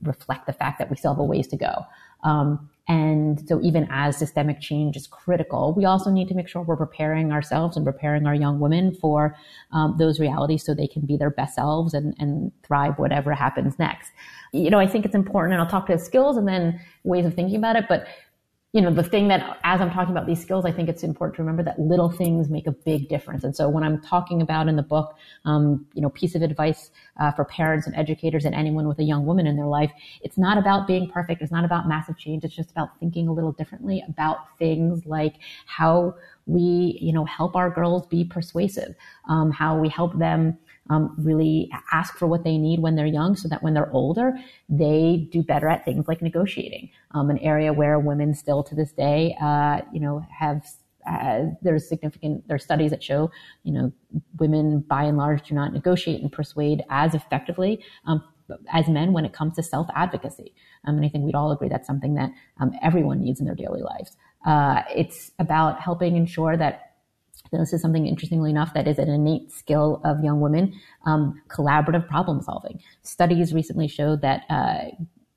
reflect 0.04 0.46
the 0.46 0.52
fact 0.52 0.78
that 0.78 0.88
we 0.88 0.94
still 0.94 1.12
have 1.12 1.18
a 1.18 1.24
ways 1.24 1.48
to 1.48 1.56
go. 1.56 1.84
Um, 2.22 2.70
and 2.90 3.48
so 3.48 3.60
even 3.62 3.86
as 3.88 4.16
systemic 4.16 4.60
change 4.60 4.96
is 4.96 5.06
critical, 5.06 5.72
we 5.76 5.84
also 5.84 6.10
need 6.10 6.26
to 6.26 6.34
make 6.34 6.48
sure 6.48 6.60
we're 6.62 6.76
preparing 6.76 7.30
ourselves 7.30 7.76
and 7.76 7.86
preparing 7.86 8.26
our 8.26 8.34
young 8.34 8.58
women 8.58 8.92
for 8.92 9.36
um, 9.70 9.94
those 9.96 10.18
realities 10.18 10.64
so 10.64 10.74
they 10.74 10.88
can 10.88 11.02
be 11.02 11.16
their 11.16 11.30
best 11.30 11.54
selves 11.54 11.94
and, 11.94 12.16
and 12.18 12.50
thrive 12.64 12.98
whatever 12.98 13.32
happens 13.32 13.78
next. 13.78 14.10
You 14.52 14.70
know, 14.70 14.80
I 14.80 14.88
think 14.88 15.04
it's 15.04 15.14
important, 15.14 15.52
and 15.52 15.62
I'll 15.62 15.70
talk 15.70 15.86
to 15.86 15.92
the 15.92 16.00
skills 16.00 16.36
and 16.36 16.48
then 16.48 16.80
ways 17.04 17.24
of 17.24 17.34
thinking 17.34 17.54
about 17.54 17.76
it, 17.76 17.84
but 17.88 18.08
you 18.72 18.80
know, 18.80 18.92
the 18.92 19.02
thing 19.02 19.26
that 19.28 19.58
as 19.64 19.80
I'm 19.80 19.90
talking 19.90 20.12
about 20.12 20.26
these 20.26 20.40
skills, 20.40 20.64
I 20.64 20.70
think 20.70 20.88
it's 20.88 21.02
important 21.02 21.34
to 21.36 21.42
remember 21.42 21.64
that 21.64 21.80
little 21.80 22.08
things 22.08 22.48
make 22.48 22.68
a 22.68 22.72
big 22.72 23.08
difference. 23.08 23.42
And 23.42 23.54
so 23.54 23.68
when 23.68 23.82
I'm 23.82 24.00
talking 24.00 24.40
about 24.40 24.68
in 24.68 24.76
the 24.76 24.82
book, 24.82 25.16
um, 25.44 25.86
you 25.92 26.00
know, 26.00 26.08
piece 26.10 26.36
of 26.36 26.42
advice 26.42 26.92
uh, 27.20 27.32
for 27.32 27.44
parents 27.44 27.88
and 27.88 27.96
educators 27.96 28.44
and 28.44 28.54
anyone 28.54 28.86
with 28.86 29.00
a 29.00 29.02
young 29.02 29.26
woman 29.26 29.48
in 29.48 29.56
their 29.56 29.66
life, 29.66 29.90
it's 30.22 30.38
not 30.38 30.56
about 30.56 30.86
being 30.86 31.10
perfect. 31.10 31.42
It's 31.42 31.50
not 31.50 31.64
about 31.64 31.88
massive 31.88 32.16
change. 32.16 32.44
It's 32.44 32.54
just 32.54 32.70
about 32.70 32.96
thinking 33.00 33.26
a 33.26 33.32
little 33.32 33.52
differently 33.52 34.04
about 34.08 34.56
things 34.56 35.04
like 35.04 35.34
how 35.66 36.14
we, 36.46 36.96
you 37.00 37.12
know, 37.12 37.24
help 37.24 37.56
our 37.56 37.70
girls 37.70 38.06
be 38.06 38.24
persuasive, 38.24 38.94
um, 39.28 39.50
how 39.50 39.76
we 39.76 39.88
help 39.88 40.16
them 40.16 40.56
um, 40.90 41.14
really 41.16 41.70
ask 41.92 42.16
for 42.16 42.26
what 42.26 42.44
they 42.44 42.58
need 42.58 42.80
when 42.80 42.96
they're 42.96 43.06
young 43.06 43.36
so 43.36 43.48
that 43.48 43.62
when 43.62 43.72
they're 43.72 43.90
older, 43.92 44.38
they 44.68 45.28
do 45.30 45.42
better 45.42 45.68
at 45.68 45.84
things 45.84 46.06
like 46.08 46.20
negotiating, 46.20 46.90
um, 47.12 47.30
an 47.30 47.38
area 47.38 47.72
where 47.72 47.98
women 47.98 48.34
still 48.34 48.62
to 48.64 48.74
this 48.74 48.92
day, 48.92 49.36
uh, 49.40 49.80
you 49.92 50.00
know, 50.00 50.26
have 50.36 50.66
uh, 51.08 51.46
there's 51.62 51.88
significant 51.88 52.46
there's 52.46 52.62
studies 52.62 52.90
that 52.90 53.02
show 53.02 53.30
you 53.62 53.72
know 53.72 53.90
women 54.38 54.80
by 54.80 55.02
and 55.04 55.16
large 55.16 55.48
do 55.48 55.54
not 55.54 55.72
negotiate 55.72 56.20
and 56.20 56.30
persuade 56.30 56.84
as 56.90 57.14
effectively 57.14 57.82
um, 58.06 58.22
as 58.70 58.86
men 58.86 59.14
when 59.14 59.24
it 59.24 59.32
comes 59.32 59.54
to 59.56 59.62
self 59.62 59.86
advocacy. 59.94 60.52
Um, 60.86 60.96
and 60.96 61.04
I 61.04 61.08
think 61.08 61.24
we'd 61.24 61.34
all 61.34 61.52
agree 61.52 61.68
that's 61.68 61.86
something 61.86 62.14
that 62.14 62.30
um, 62.60 62.72
everyone 62.82 63.20
needs 63.20 63.40
in 63.40 63.46
their 63.46 63.54
daily 63.54 63.82
lives. 63.82 64.16
Uh, 64.44 64.82
it's 64.94 65.30
about 65.38 65.80
helping 65.80 66.16
ensure 66.16 66.56
that 66.56 66.89
this 67.58 67.72
is 67.72 67.82
something 67.82 68.06
interestingly 68.06 68.50
enough 68.50 68.74
that 68.74 68.86
is 68.86 68.98
an 68.98 69.08
innate 69.08 69.50
skill 69.50 70.00
of 70.04 70.22
young 70.22 70.40
women 70.40 70.72
um, 71.06 71.40
collaborative 71.48 72.06
problem 72.08 72.40
solving. 72.42 72.80
Studies 73.02 73.52
recently 73.52 73.88
showed 73.88 74.22
that 74.22 74.44
uh, 74.48 74.90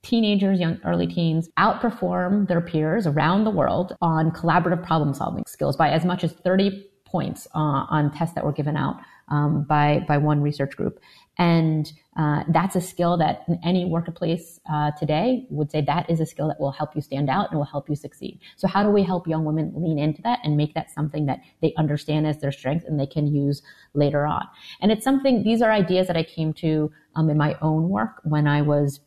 teenagers 0.03 0.59
young 0.59 0.79
early 0.85 1.07
teens 1.07 1.49
outperform 1.57 2.47
their 2.47 2.61
peers 2.61 3.07
around 3.07 3.45
the 3.45 3.49
world 3.49 3.95
on 4.01 4.31
collaborative 4.31 4.85
problem 4.85 5.13
solving 5.13 5.43
skills 5.47 5.75
by 5.77 5.89
as 5.89 6.05
much 6.05 6.23
as 6.23 6.33
30 6.33 6.85
points 7.05 7.47
uh, 7.55 7.85
on 7.89 8.11
tests 8.11 8.35
that 8.35 8.43
were 8.43 8.51
given 8.51 8.75
out 8.75 8.97
um, 9.29 9.63
by 9.63 10.03
by 10.07 10.17
one 10.17 10.41
research 10.41 10.75
group 10.75 10.99
And 11.37 11.91
uh, 12.15 12.43
that's 12.49 12.75
a 12.75 12.81
skill 12.81 13.17
that 13.17 13.43
in 13.47 13.59
any 13.63 13.85
workplace 13.85 14.59
uh, 14.71 14.91
today 14.91 15.47
would 15.49 15.71
say 15.71 15.81
that 15.81 16.09
is 16.09 16.19
a 16.19 16.25
skill 16.25 16.47
that 16.47 16.59
will 16.59 16.71
help 16.71 16.95
you 16.95 17.01
stand 17.01 17.29
out 17.29 17.49
and 17.49 17.57
will 17.57 17.65
help 17.65 17.89
you 17.89 17.95
succeed. 17.95 18.39
So 18.55 18.67
how 18.67 18.83
do 18.83 18.89
we 18.89 19.03
help 19.03 19.27
young 19.27 19.43
women 19.43 19.73
lean 19.75 19.97
into 19.97 20.21
that 20.21 20.39
and 20.43 20.55
make 20.55 20.75
that 20.75 20.91
something 20.91 21.25
that 21.25 21.39
they 21.61 21.73
understand 21.75 22.27
as 22.27 22.39
their 22.39 22.51
strength 22.51 22.85
and 22.87 22.99
they 22.99 23.07
can 23.07 23.27
use 23.27 23.63
later 23.95 24.27
on? 24.27 24.47
And 24.79 24.91
it's 24.91 25.03
something, 25.03 25.43
these 25.43 25.61
are 25.63 25.71
ideas 25.71 26.05
that 26.07 26.17
I 26.17 26.23
came 26.23 26.53
to 26.55 26.91
um, 27.15 27.29
in 27.29 27.37
my 27.37 27.57
own 27.61 27.89
work 27.89 28.21
when 28.23 28.47
I 28.47 28.61
was 28.61 28.99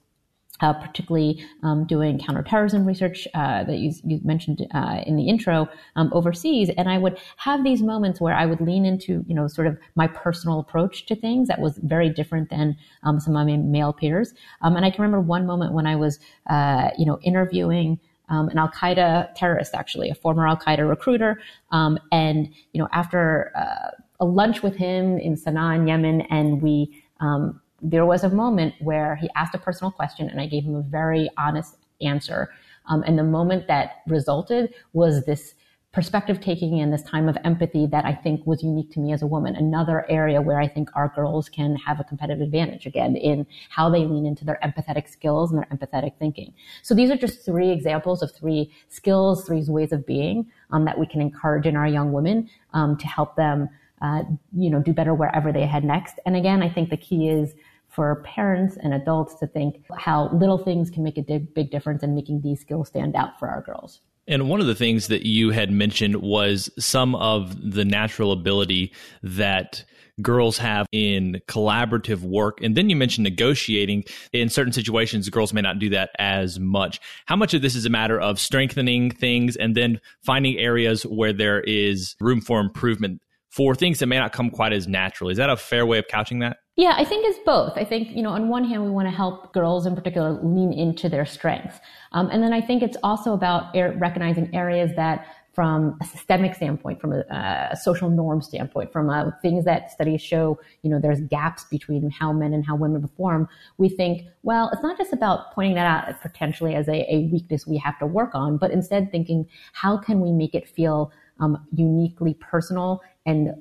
uh, 0.61 0.73
particularly 0.73 1.45
um, 1.63 1.87
doing 1.87 2.19
counterterrorism 2.19 2.85
research 2.87 3.27
uh, 3.35 3.65
that 3.65 3.79
you, 3.79 3.93
you 4.05 4.21
mentioned 4.25 4.67
uh, 4.75 5.03
in 5.07 5.17
the 5.17 5.29
intro 5.29 5.69
um, 5.97 6.11
overseas, 6.13 6.71
and 6.77 6.89
I 6.89 6.99
would 6.99 7.19
have 7.37 7.65
these 7.65 7.83
moments 7.83 8.21
where 8.21 8.35
I 8.35 8.47
would 8.47 8.61
lean 8.61 8.85
into, 8.85 9.25
you 9.27 9.35
know, 9.35 9.47
sort 9.49 9.67
of 9.67 9.79
my 9.95 10.07
personal 10.07 10.61
approach 10.61 11.07
to 11.07 11.17
things 11.17 11.49
that 11.49 11.61
was 11.61 11.79
very 11.79 12.11
different 12.11 12.51
than 12.51 12.77
um, 13.03 13.21
some 13.21 13.37
of 13.37 13.47
my 13.47 13.57
male 13.57 13.93
peers. 13.93 14.35
Um, 14.63 14.77
and 14.77 14.85
I 14.85 14.91
can 14.91 15.03
remember 15.03 15.21
one 15.21 15.47
moment 15.47 15.73
when 15.73 15.87
I 15.87 15.97
was, 15.97 16.19
uh, 16.49 16.91
you 16.99 17.07
know, 17.07 17.19
interviewing. 17.23 17.99
Um, 18.29 18.49
an 18.49 18.59
Al 18.59 18.69
Qaeda 18.69 19.37
terrorist, 19.37 19.73
actually, 19.73 20.11
a 20.11 20.15
former 20.17 20.49
Al 20.49 20.57
Qaeda 20.57 20.89
recruiter, 20.89 21.41
um, 21.71 21.97
and 22.11 22.53
you 22.73 22.81
know, 22.81 22.89
after 22.91 23.53
uh, 23.55 23.91
a 24.19 24.25
lunch 24.25 24.65
with 24.65 24.75
him 24.75 25.17
in 25.19 25.37
Sana'a 25.37 25.77
in 25.77 25.87
Yemen, 25.87 26.23
and 26.23 26.61
we 26.61 27.05
um, 27.21 27.61
there 27.83 28.07
was 28.07 28.25
a 28.25 28.31
moment 28.31 28.75
where 28.81 29.17
he 29.17 29.29
asked 29.37 29.55
a 29.55 29.59
personal 29.59 29.91
question 29.91 30.29
and 30.29 30.41
I 30.41 30.47
gave 30.47 30.65
him 30.65 30.75
a 30.75 30.83
very 30.83 31.29
honest 31.37 31.77
answer. 32.01 32.51
Um, 32.87 33.03
and 33.07 33.19
the 33.19 33.25
moment 33.25 33.67
that 33.69 34.03
resulted 34.07 34.75
was 34.93 35.25
this 35.25 35.55
perspective 35.97 36.41
taking 36.41 36.79
and 36.81 36.93
this 36.93 37.03
time 37.05 37.27
of 37.27 37.39
empathy 37.43 37.87
that 37.87 38.05
I 38.05 38.13
think 38.13 38.47
was 38.47 38.63
unique 38.63 38.93
to 38.93 39.01
me 39.01 39.15
as 39.15 39.23
a 39.23 39.27
woman. 39.27 39.57
Another 39.57 40.05
area 40.11 40.43
where 40.43 40.61
I 40.61 40.69
think 40.69 40.91
our 40.95 41.11
girls 41.17 41.49
can 41.49 41.75
have 41.77 41.99
a 41.99 42.05
competitive 42.05 42.43
advantage 42.43 42.85
again 42.85 43.17
in 43.17 43.47
how 43.71 43.89
they 43.89 44.01
lean 44.01 44.27
into 44.27 44.45
their 44.45 44.59
empathetic 44.63 45.09
skills 45.09 45.51
and 45.51 45.59
their 45.59 45.69
empathetic 45.73 46.19
thinking. 46.19 46.53
So 46.83 46.95
these 46.95 47.11
are 47.11 47.17
just 47.17 47.47
three 47.47 47.71
examples 47.71 48.23
of 48.23 48.31
three 48.31 48.71
skills, 48.91 49.47
three 49.47 49.65
ways 49.67 49.91
of 49.91 50.05
being 50.05 50.47
um, 50.71 50.85
that 50.85 50.99
we 50.99 51.07
can 51.07 51.23
encourage 51.23 51.65
in 51.65 51.77
our 51.77 51.89
young 51.89 52.13
women 52.13 52.51
um, 52.75 52.99
to 52.99 53.07
help 53.07 53.35
them 53.37 53.71
uh, 54.03 54.23
you 54.57 54.71
know, 54.71 54.81
do 54.81 54.93
better 54.93 55.15
wherever 55.15 55.53
they 55.53 55.67
head 55.67 55.85
next. 55.85 56.21
And 56.27 56.37
again, 56.37 56.63
I 56.63 56.69
think 56.69 56.91
the 56.91 56.97
key 56.97 57.29
is 57.29 57.55
for 57.89 58.23
parents 58.25 58.77
and 58.83 58.93
adults 58.93 59.35
to 59.37 59.47
think 59.47 59.83
how 59.97 60.29
little 60.33 60.59
things 60.59 60.91
can 60.91 61.03
make 61.03 61.17
a 61.17 61.23
big 61.23 61.71
difference 61.71 62.03
in 62.03 62.15
making 62.15 62.43
these 62.43 62.61
skills 62.61 62.89
stand 62.89 63.17
out 63.17 63.39
for 63.39 63.49
our 63.49 63.63
girls. 63.63 64.01
And 64.29 64.49
one 64.49 64.61
of 64.61 64.67
the 64.67 64.75
things 64.75 65.07
that 65.07 65.25
you 65.25 65.51
had 65.51 65.71
mentioned 65.71 66.17
was 66.17 66.69
some 66.79 67.15
of 67.15 67.73
the 67.73 67.85
natural 67.85 68.33
ability 68.33 68.93
that 69.23 69.85
girls 70.21 70.59
have 70.59 70.87
in 70.93 71.41
collaborative 71.47 72.23
work. 72.23 72.61
And 72.63 72.77
then 72.77 72.89
you 72.89 72.97
mentioned 72.97 73.25
negotiating. 73.25 74.05
In 74.33 74.49
certain 74.49 74.73
situations, 74.73 75.29
girls 75.29 75.53
may 75.53 75.61
not 75.61 75.79
do 75.79 75.91
that 75.91 76.11
as 76.19 76.59
much. 76.59 77.01
How 77.27 77.37
much 77.37 77.55
of 77.55 77.63
this 77.63 77.75
is 77.75 77.87
a 77.87 77.91
matter 77.91 78.19
of 78.19 78.41
strengthening 78.41 79.11
things 79.11 79.57
and 79.57 79.77
then 79.77 80.01
finding 80.23 80.57
areas 80.59 81.05
where 81.05 81.33
there 81.33 81.61
is 81.61 82.17
room 82.21 82.41
for 82.41 82.61
improvement 82.61 83.21
for 83.57 83.75
things 83.75 83.99
that 84.01 84.07
may 84.07 84.19
not 84.19 84.33
come 84.33 84.51
quite 84.51 84.75
as 84.75 84.87
naturally. 84.87 85.33
Is 85.33 85.39
that 85.39 85.49
a 85.49 85.57
fair 85.57 85.87
way 85.87 85.99
of 85.99 86.07
couching 86.09 86.41
that? 86.41 86.59
Yeah, 86.77 86.93
I 86.95 87.07
think 87.07 87.25
it's 87.27 87.39
both. 87.47 87.73
I 87.79 87.85
think, 87.85 88.11
you 88.15 88.23
know, 88.23 88.29
on 88.29 88.49
one 88.49 88.65
hand, 88.65 88.85
we 88.85 88.91
want 88.91 89.09
to 89.09 89.11
help 89.11 89.55
girls 89.55 89.87
in 89.87 89.95
particular 89.95 90.33
lean 90.43 90.75
into 90.75 91.09
their 91.09 91.25
strengths. 91.25 91.79
Um, 92.13 92.29
and 92.31 92.43
then 92.43 92.53
I 92.53 92.61
think 92.61 92.83
it's 92.83 92.99
also 93.03 93.33
about 93.33 93.75
er- 93.75 93.97
recognizing 93.99 94.55
areas 94.55 94.91
that 94.97 95.27
from 95.55 95.97
a 96.03 96.05
systemic 96.05 96.55
standpoint, 96.55 97.01
from 97.01 97.15
a, 97.15 97.75
social 97.83 98.11
norm 98.11 98.43
standpoint, 98.43 98.93
from 98.93 99.09
uh, 99.09 99.31
things 99.41 99.65
that 99.65 99.91
studies 99.91 100.21
show, 100.21 100.61
you 100.83 100.91
know, 100.91 101.01
there's 101.01 101.23
gaps 101.23 101.65
between 101.65 102.11
how 102.11 102.31
men 102.31 102.53
and 102.53 102.67
how 102.67 102.77
women 102.77 103.01
perform. 103.01 103.49
We 103.79 103.89
think, 103.89 104.27
well, 104.43 104.69
it's 104.71 104.83
not 104.83 104.99
just 104.99 105.15
about 105.15 105.55
pointing 105.55 105.77
that 105.77 105.87
out 105.87 106.21
potentially 106.21 106.75
as 106.75 106.89
a, 106.89 107.11
a 107.11 107.31
weakness 107.33 107.67
we 107.67 107.79
have 107.79 107.99
to 108.01 108.07
work 108.07 108.35
on, 108.35 108.59
but 108.59 108.71
instead 108.71 109.11
thinking, 109.11 109.49
how 109.73 109.97
can 109.97 110.21
we 110.21 110.31
make 110.31 110.55
it 110.55 110.69
feel 110.69 111.11
um, 111.41 111.67
uniquely 111.73 112.35
personal 112.35 113.03
and 113.25 113.55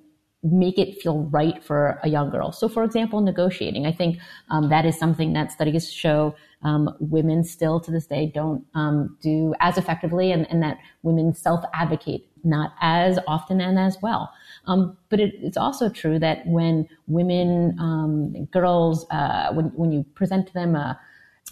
make 0.44 0.78
it 0.78 1.02
feel 1.02 1.24
right 1.24 1.64
for 1.64 2.00
a 2.04 2.10
young 2.10 2.30
girl. 2.30 2.52
So, 2.52 2.70
for 2.70 2.84
example, 2.84 3.20
negotiating. 3.22 3.86
I 3.88 3.92
think 3.92 4.20
um, 4.50 4.70
that 4.70 4.86
is 4.86 4.98
something 4.98 5.34
that 5.34 5.52
studies 5.52 5.92
show 5.92 6.36
um, 6.62 6.96
women 7.00 7.44
still 7.44 7.80
to 7.80 7.92
this 7.92 8.06
day 8.06 8.32
don't 8.34 8.64
um, 8.76 9.18
do 9.22 9.54
as 9.60 9.78
effectively, 9.78 10.32
and, 10.32 10.50
and 10.52 10.62
that 10.62 10.78
women 11.04 11.34
self 11.34 11.64
advocate 11.74 12.28
not 12.44 12.74
as 12.80 13.18
often 13.28 13.60
and 13.60 13.80
as 13.80 13.98
well. 14.02 14.32
Um, 14.68 14.98
but 15.10 15.20
it, 15.20 15.34
it's 15.42 15.58
also 15.58 15.90
true 15.90 16.20
that 16.20 16.46
when 16.46 16.88
women, 17.08 17.76
um, 17.80 18.46
girls, 18.46 19.06
uh, 19.10 19.52
when, 19.54 19.66
when 19.76 19.92
you 19.92 20.06
present 20.14 20.48
to 20.48 20.54
them 20.54 20.76
a 20.76 21.00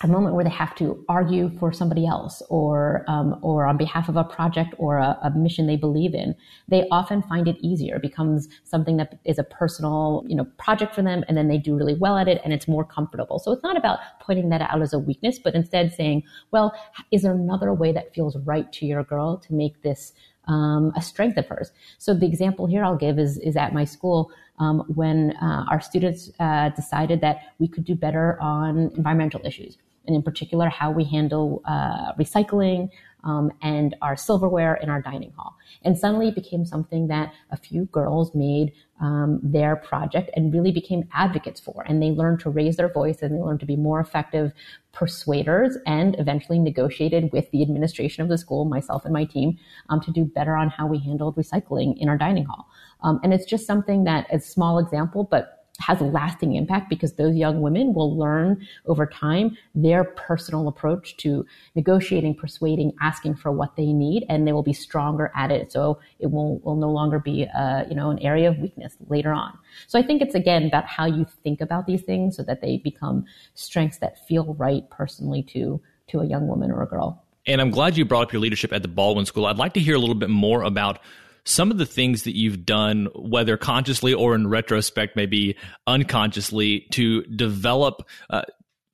a 0.01 0.07
moment 0.07 0.33
where 0.33 0.43
they 0.43 0.49
have 0.49 0.75
to 0.75 1.05
argue 1.07 1.51
for 1.59 1.71
somebody 1.71 2.05
else 2.05 2.41
or 2.49 3.05
um, 3.07 3.37
or 3.43 3.67
on 3.67 3.77
behalf 3.77 4.09
of 4.09 4.17
a 4.17 4.23
project 4.23 4.73
or 4.79 4.97
a, 4.97 5.17
a, 5.23 5.29
mission 5.37 5.67
they 5.67 5.75
believe 5.75 6.15
in 6.15 6.35
they 6.67 6.87
often 6.89 7.21
find 7.21 7.47
it 7.47 7.57
easier. 7.61 7.97
It 7.97 8.01
becomes 8.01 8.49
something 8.63 8.97
that 8.97 9.19
is 9.23 9.37
a 9.37 9.43
personal 9.43 10.25
you 10.27 10.35
know 10.35 10.45
project 10.57 10.95
for 10.95 11.03
them 11.03 11.23
and 11.27 11.37
then 11.37 11.47
they 11.47 11.59
do 11.59 11.75
really 11.75 11.93
well 11.93 12.17
at 12.17 12.27
it 12.27 12.41
and 12.43 12.51
it's 12.51 12.67
more 12.67 12.83
comfortable. 12.83 13.37
So 13.37 13.51
it's 13.51 13.61
not 13.61 13.77
about 13.77 13.99
pointing 14.19 14.49
that 14.49 14.61
out 14.61 14.81
as 14.81 14.93
a 14.93 14.99
weakness 14.99 15.37
but 15.37 15.53
instead 15.53 15.93
saying 15.93 16.23
well 16.49 16.73
is 17.11 17.21
there 17.21 17.33
another 17.33 17.71
way 17.71 17.91
that 17.91 18.13
feels 18.15 18.35
right 18.37 18.71
to 18.73 18.87
your 18.87 19.03
girl 19.03 19.37
to 19.37 19.53
make 19.53 19.83
this 19.83 20.13
um, 20.47 20.91
a 20.95 21.01
strength 21.01 21.37
of 21.37 21.47
hers? 21.47 21.71
So 21.99 22.15
the 22.15 22.25
example 22.25 22.65
here 22.65 22.83
i'll 22.83 22.97
give 22.97 23.19
is 23.19 23.37
is 23.37 23.55
at 23.55 23.73
my 23.73 23.85
school 23.85 24.31
um, 24.59 24.83
when 24.87 25.31
uh, 25.41 25.65
our 25.69 25.81
students 25.81 26.31
uh, 26.39 26.69
decided 26.69 27.21
that 27.21 27.53
we 27.59 27.67
could 27.67 27.85
do 27.85 27.95
better 27.95 28.39
on 28.41 28.91
environmental 28.95 29.41
issues, 29.45 29.77
and 30.05 30.15
in 30.15 30.21
particular, 30.21 30.69
how 30.69 30.91
we 30.91 31.03
handle 31.03 31.61
uh, 31.65 32.13
recycling 32.13 32.89
um, 33.23 33.51
and 33.61 33.95
our 34.01 34.15
silverware 34.15 34.75
in 34.75 34.89
our 34.89 35.01
dining 35.01 35.31
hall. 35.31 35.55
And 35.83 35.97
suddenly 35.97 36.27
it 36.29 36.35
became 36.35 36.65
something 36.65 37.07
that 37.07 37.33
a 37.51 37.57
few 37.57 37.85
girls 37.85 38.35
made 38.35 38.73
um, 38.99 39.39
their 39.41 39.75
project 39.75 40.29
and 40.35 40.53
really 40.53 40.71
became 40.71 41.07
advocates 41.13 41.59
for. 41.59 41.83
And 41.87 42.01
they 42.01 42.11
learned 42.11 42.39
to 42.41 42.49
raise 42.49 42.77
their 42.77 42.91
voice 42.91 43.21
and 43.21 43.35
they 43.35 43.41
learned 43.41 43.59
to 43.61 43.65
be 43.65 43.75
more 43.75 43.99
effective 43.99 44.53
persuaders 44.91 45.77
and 45.85 46.17
eventually 46.19 46.59
negotiated 46.59 47.31
with 47.31 47.49
the 47.51 47.61
administration 47.61 48.23
of 48.23 48.29
the 48.29 48.37
school, 48.37 48.65
myself 48.65 49.05
and 49.05 49.13
my 49.13 49.25
team, 49.25 49.57
um, 49.89 49.99
to 50.01 50.11
do 50.11 50.23
better 50.23 50.55
on 50.55 50.69
how 50.69 50.85
we 50.85 50.99
handled 50.99 51.35
recycling 51.35 51.97
in 51.97 52.07
our 52.07 52.17
dining 52.17 52.45
hall. 52.45 52.67
Um, 53.03 53.19
and 53.23 53.33
it's 53.33 53.45
just 53.45 53.67
something 53.67 54.03
that 54.05 54.27
a 54.31 54.39
small 54.39 54.79
example, 54.79 55.27
but 55.29 55.63
has 55.79 55.99
a 56.01 56.03
lasting 56.03 56.55
impact 56.55 56.89
because 56.89 57.13
those 57.13 57.35
young 57.35 57.61
women 57.61 57.93
will 57.93 58.17
learn 58.17 58.65
over 58.85 59.05
time 59.05 59.57
their 59.73 60.03
personal 60.03 60.67
approach 60.67 61.17
to 61.17 61.45
negotiating, 61.75 62.35
persuading, 62.35 62.93
asking 63.01 63.35
for 63.35 63.51
what 63.51 63.75
they 63.75 63.91
need, 63.91 64.25
and 64.29 64.47
they 64.47 64.53
will 64.53 64.63
be 64.63 64.73
stronger 64.73 65.31
at 65.35 65.51
it. 65.51 65.71
So 65.71 65.99
it 66.19 66.27
will, 66.27 66.59
will 66.59 66.75
no 66.75 66.89
longer 66.89 67.19
be, 67.19 67.47
uh, 67.55 67.85
you 67.89 67.95
know, 67.95 68.11
an 68.11 68.19
area 68.19 68.49
of 68.49 68.57
weakness 68.59 68.95
later 69.07 69.33
on. 69.33 69.57
So 69.87 69.97
I 69.97 70.03
think 70.03 70.21
it's 70.21 70.35
again 70.35 70.63
about 70.63 70.85
how 70.85 71.05
you 71.05 71.25
think 71.43 71.59
about 71.59 71.87
these 71.87 72.01
things 72.01 72.37
so 72.37 72.43
that 72.43 72.61
they 72.61 72.77
become 72.77 73.25
strengths 73.55 73.97
that 73.97 74.25
feel 74.27 74.53
right 74.53 74.87
personally 74.89 75.41
to, 75.53 75.81
to 76.07 76.19
a 76.19 76.25
young 76.25 76.47
woman 76.47 76.71
or 76.71 76.83
a 76.83 76.87
girl. 76.87 77.23
And 77.45 77.59
I'm 77.59 77.71
glad 77.71 77.97
you 77.97 78.05
brought 78.05 78.23
up 78.23 78.31
your 78.31 78.41
leadership 78.41 78.71
at 78.71 78.83
the 78.83 78.87
Baldwin 78.87 79.25
School. 79.25 79.47
I'd 79.47 79.57
like 79.57 79.73
to 79.73 79.81
hear 79.81 79.95
a 79.95 79.99
little 79.99 80.15
bit 80.15 80.29
more 80.29 80.63
about 80.63 80.99
some 81.45 81.71
of 81.71 81.77
the 81.77 81.85
things 81.85 82.23
that 82.23 82.35
you've 82.35 82.65
done, 82.65 83.07
whether 83.15 83.57
consciously 83.57 84.13
or 84.13 84.35
in 84.35 84.47
retrospect, 84.47 85.15
maybe 85.15 85.57
unconsciously, 85.87 86.87
to 86.91 87.23
develop. 87.23 88.07
Uh, 88.29 88.43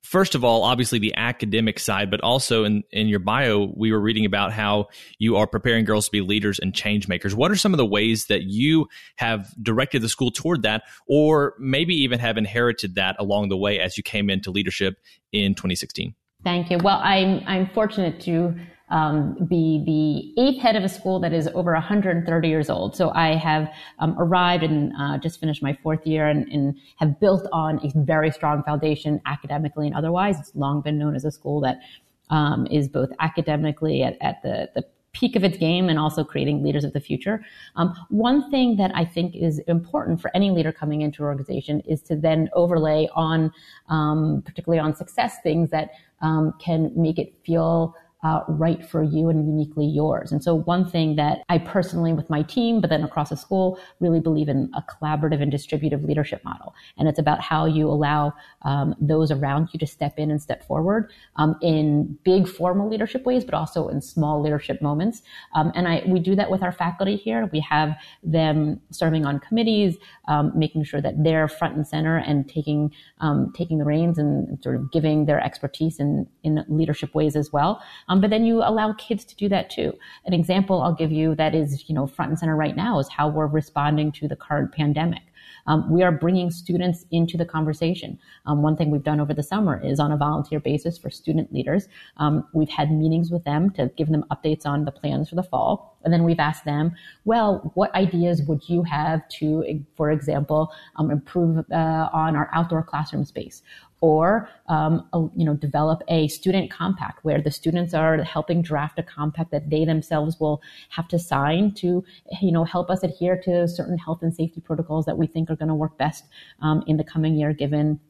first 0.02 0.34
of 0.34 0.44
all, 0.44 0.64
obviously 0.64 0.98
the 0.98 1.14
academic 1.16 1.78
side, 1.78 2.10
but 2.10 2.20
also 2.20 2.64
in, 2.64 2.82
in 2.90 3.06
your 3.06 3.20
bio, 3.20 3.72
we 3.76 3.92
were 3.92 4.00
reading 4.00 4.24
about 4.24 4.52
how 4.52 4.88
you 5.18 5.36
are 5.36 5.46
preparing 5.46 5.84
girls 5.84 6.06
to 6.06 6.10
be 6.10 6.20
leaders 6.20 6.58
and 6.58 6.74
change 6.74 7.06
makers. 7.06 7.34
What 7.34 7.52
are 7.52 7.56
some 7.56 7.72
of 7.72 7.78
the 7.78 7.86
ways 7.86 8.26
that 8.26 8.42
you 8.42 8.88
have 9.16 9.54
directed 9.62 10.02
the 10.02 10.08
school 10.08 10.32
toward 10.32 10.62
that, 10.62 10.82
or 11.06 11.54
maybe 11.60 11.94
even 11.94 12.18
have 12.18 12.36
inherited 12.36 12.96
that 12.96 13.14
along 13.20 13.50
the 13.50 13.56
way 13.56 13.78
as 13.78 13.96
you 13.96 14.02
came 14.02 14.28
into 14.28 14.50
leadership 14.50 14.98
in 15.32 15.54
2016? 15.54 16.14
Thank 16.42 16.70
you. 16.70 16.78
Well, 16.78 16.98
I'm 17.02 17.42
I'm 17.46 17.68
fortunate 17.74 18.20
to 18.22 18.54
um, 18.90 19.36
be 19.48 19.82
the 19.86 20.42
eighth 20.42 20.60
head 20.60 20.76
of 20.76 20.84
a 20.84 20.88
school 20.88 21.20
that 21.20 21.32
is 21.32 21.48
over 21.54 21.72
130 21.72 22.48
years 22.48 22.68
old. 22.68 22.96
So 22.96 23.10
I 23.14 23.36
have 23.36 23.72
um, 23.98 24.16
arrived 24.18 24.64
and 24.64 24.92
uh, 24.98 25.18
just 25.18 25.40
finished 25.40 25.62
my 25.62 25.76
fourth 25.82 26.06
year 26.06 26.28
and, 26.28 26.46
and, 26.48 26.76
have 26.96 27.18
built 27.18 27.46
on 27.52 27.80
a 27.84 27.90
very 28.04 28.30
strong 28.30 28.62
foundation 28.62 29.20
academically 29.26 29.86
and 29.86 29.96
otherwise. 29.96 30.38
It's 30.38 30.54
long 30.54 30.82
been 30.82 30.98
known 30.98 31.16
as 31.16 31.24
a 31.24 31.30
school 31.30 31.60
that 31.62 31.80
um, 32.28 32.66
is 32.70 32.88
both 32.88 33.10
academically 33.20 34.02
at, 34.02 34.16
at 34.20 34.42
the, 34.42 34.68
the 34.74 34.84
peak 35.12 35.34
of 35.36 35.42
its 35.42 35.56
game 35.56 35.88
and 35.88 35.98
also 35.98 36.22
creating 36.22 36.62
leaders 36.62 36.84
of 36.84 36.92
the 36.92 37.00
future. 37.00 37.44
Um, 37.76 37.94
one 38.10 38.50
thing 38.50 38.76
that 38.76 38.92
I 38.94 39.04
think 39.04 39.34
is 39.34 39.58
important 39.60 40.20
for 40.20 40.30
any 40.34 40.50
leader 40.50 40.72
coming 40.72 41.00
into 41.00 41.22
an 41.22 41.26
organization 41.26 41.80
is 41.80 42.00
to 42.02 42.16
then 42.16 42.48
overlay 42.54 43.08
on, 43.14 43.52
um, 43.88 44.42
particularly 44.44 44.78
on 44.78 44.94
success, 44.94 45.38
things 45.42 45.70
that 45.70 45.90
um, 46.20 46.54
can 46.60 46.92
make 46.94 47.18
it 47.18 47.34
feel 47.44 47.94
uh, 48.22 48.40
right 48.48 48.84
for 48.84 49.02
you 49.02 49.30
and 49.30 49.46
uniquely 49.46 49.86
yours. 49.86 50.30
And 50.30 50.42
so, 50.42 50.54
one 50.54 50.88
thing 50.88 51.16
that 51.16 51.42
I 51.48 51.58
personally, 51.58 52.12
with 52.12 52.28
my 52.28 52.42
team, 52.42 52.80
but 52.80 52.90
then 52.90 53.02
across 53.02 53.30
the 53.30 53.36
school, 53.36 53.78
really 53.98 54.20
believe 54.20 54.48
in 54.48 54.70
a 54.74 54.82
collaborative 54.82 55.40
and 55.40 55.50
distributive 55.50 56.04
leadership 56.04 56.44
model. 56.44 56.74
And 56.98 57.08
it's 57.08 57.18
about 57.18 57.40
how 57.40 57.64
you 57.64 57.88
allow 57.88 58.34
um, 58.62 58.94
those 59.00 59.30
around 59.30 59.70
you 59.72 59.78
to 59.78 59.86
step 59.86 60.18
in 60.18 60.30
and 60.30 60.40
step 60.40 60.66
forward 60.66 61.10
um, 61.36 61.56
in 61.62 62.18
big 62.24 62.46
formal 62.46 62.88
leadership 62.90 63.24
ways, 63.24 63.44
but 63.44 63.54
also 63.54 63.88
in 63.88 64.02
small 64.02 64.42
leadership 64.42 64.82
moments. 64.82 65.22
Um, 65.54 65.72
and 65.74 65.88
I, 65.88 66.02
we 66.06 66.20
do 66.20 66.34
that 66.36 66.50
with 66.50 66.62
our 66.62 66.72
faculty 66.72 67.16
here. 67.16 67.48
We 67.52 67.60
have 67.60 67.96
them 68.22 68.80
serving 68.90 69.24
on 69.24 69.38
committees, 69.40 69.96
um, 70.28 70.52
making 70.54 70.84
sure 70.84 71.00
that 71.00 71.22
they're 71.24 71.48
front 71.48 71.76
and 71.76 71.86
center 71.86 72.18
and 72.18 72.48
taking 72.48 72.92
um, 73.20 73.52
taking 73.56 73.78
the 73.78 73.84
reins 73.84 74.18
and 74.18 74.62
sort 74.62 74.76
of 74.76 74.92
giving 74.92 75.24
their 75.24 75.40
expertise 75.40 75.98
in 75.98 76.26
in 76.42 76.64
leadership 76.68 77.14
ways 77.14 77.34
as 77.34 77.52
well. 77.52 77.82
Um, 78.10 78.20
but 78.20 78.28
then 78.28 78.44
you 78.44 78.58
allow 78.58 78.92
kids 78.94 79.24
to 79.24 79.36
do 79.36 79.48
that 79.48 79.70
too. 79.70 79.94
An 80.26 80.34
example 80.34 80.82
I'll 80.82 80.94
give 80.94 81.12
you 81.12 81.34
that 81.36 81.54
is, 81.54 81.88
you 81.88 81.94
know, 81.94 82.06
front 82.06 82.30
and 82.30 82.38
center 82.38 82.56
right 82.56 82.76
now 82.76 82.98
is 82.98 83.08
how 83.08 83.28
we're 83.28 83.46
responding 83.46 84.12
to 84.12 84.28
the 84.28 84.36
current 84.36 84.72
pandemic. 84.72 85.22
Um, 85.66 85.90
we 85.90 86.02
are 86.02 86.10
bringing 86.10 86.50
students 86.50 87.06
into 87.10 87.36
the 87.36 87.44
conversation. 87.44 88.18
Um, 88.46 88.62
one 88.62 88.76
thing 88.76 88.90
we've 88.90 89.04
done 89.04 89.20
over 89.20 89.32
the 89.32 89.42
summer 89.42 89.80
is 89.82 90.00
on 90.00 90.10
a 90.10 90.16
volunteer 90.16 90.58
basis 90.58 90.98
for 90.98 91.10
student 91.10 91.52
leaders. 91.52 91.88
Um, 92.16 92.46
we've 92.52 92.68
had 92.68 92.90
meetings 92.90 93.30
with 93.30 93.44
them 93.44 93.70
to 93.70 93.90
give 93.96 94.08
them 94.08 94.24
updates 94.30 94.66
on 94.66 94.84
the 94.84 94.92
plans 94.92 95.28
for 95.28 95.36
the 95.36 95.42
fall. 95.42 95.98
And 96.02 96.12
then 96.12 96.24
we've 96.24 96.38
asked 96.38 96.64
them, 96.64 96.92
well, 97.24 97.72
what 97.74 97.94
ideas 97.94 98.42
would 98.42 98.68
you 98.68 98.82
have 98.84 99.28
to, 99.40 99.84
for 99.96 100.10
example, 100.10 100.72
um, 100.96 101.10
improve 101.10 101.64
uh, 101.70 102.08
on 102.12 102.36
our 102.36 102.48
outdoor 102.52 102.82
classroom 102.82 103.24
space? 103.24 103.62
or 104.00 104.48
um, 104.68 105.06
a, 105.12 105.18
you 105.36 105.44
know 105.44 105.54
develop 105.54 106.02
a 106.08 106.28
student 106.28 106.70
compact 106.70 107.24
where 107.24 107.40
the 107.40 107.50
students 107.50 107.94
are 107.94 108.22
helping 108.22 108.62
draft 108.62 108.98
a 108.98 109.02
compact 109.02 109.50
that 109.50 109.68
they 109.70 109.84
themselves 109.84 110.38
will 110.40 110.62
have 110.88 111.06
to 111.08 111.18
sign 111.18 111.72
to 111.72 112.04
you 112.40 112.52
know 112.52 112.64
help 112.64 112.90
us 112.90 113.02
adhere 113.02 113.40
to 113.40 113.68
certain 113.68 113.98
health 113.98 114.22
and 114.22 114.34
safety 114.34 114.60
protocols 114.60 115.04
that 115.04 115.18
we 115.18 115.26
think 115.26 115.50
are 115.50 115.56
going 115.56 115.68
to 115.68 115.74
work 115.74 115.96
best 115.98 116.24
um, 116.62 116.82
in 116.86 116.96
the 116.96 117.04
coming 117.04 117.34
year 117.34 117.52
given 117.52 118.00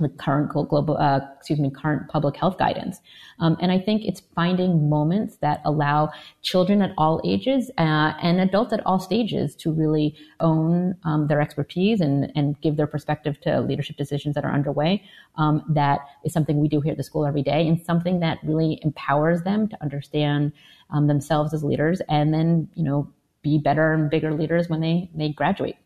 the 0.00 0.08
current 0.08 0.48
global, 0.48 0.96
uh, 0.96 1.20
excuse 1.36 1.58
me, 1.58 1.70
current 1.70 2.08
public 2.08 2.36
health 2.36 2.58
guidance. 2.58 3.00
Um, 3.38 3.56
and 3.60 3.70
I 3.70 3.78
think 3.78 4.04
it's 4.04 4.20
finding 4.34 4.88
moments 4.88 5.36
that 5.36 5.60
allow 5.64 6.10
children 6.42 6.82
at 6.82 6.92
all 6.96 7.20
ages 7.24 7.70
uh, 7.78 8.14
and 8.22 8.40
adults 8.40 8.72
at 8.72 8.84
all 8.86 8.98
stages 8.98 9.54
to 9.56 9.72
really 9.72 10.16
own 10.40 10.96
um, 11.04 11.26
their 11.28 11.40
expertise 11.40 12.00
and, 12.00 12.32
and 12.34 12.60
give 12.60 12.76
their 12.76 12.86
perspective 12.86 13.40
to 13.42 13.60
leadership 13.60 13.96
decisions 13.96 14.34
that 14.34 14.44
are 14.44 14.52
underway. 14.52 15.02
Um, 15.36 15.62
that 15.68 16.00
is 16.24 16.32
something 16.32 16.58
we 16.60 16.68
do 16.68 16.80
here 16.80 16.92
at 16.92 16.96
the 16.96 17.04
school 17.04 17.26
every 17.26 17.42
day 17.42 17.66
and 17.66 17.80
something 17.84 18.20
that 18.20 18.38
really 18.42 18.80
empowers 18.82 19.42
them 19.42 19.68
to 19.68 19.82
understand 19.82 20.52
um, 20.90 21.06
themselves 21.06 21.54
as 21.54 21.62
leaders 21.62 22.00
and 22.08 22.32
then, 22.32 22.68
you 22.74 22.84
know, 22.84 23.08
be 23.42 23.58
better 23.58 23.92
and 23.92 24.10
bigger 24.10 24.34
leaders 24.34 24.68
when 24.68 24.80
they, 24.80 25.10
they 25.14 25.30
graduate. 25.30 25.76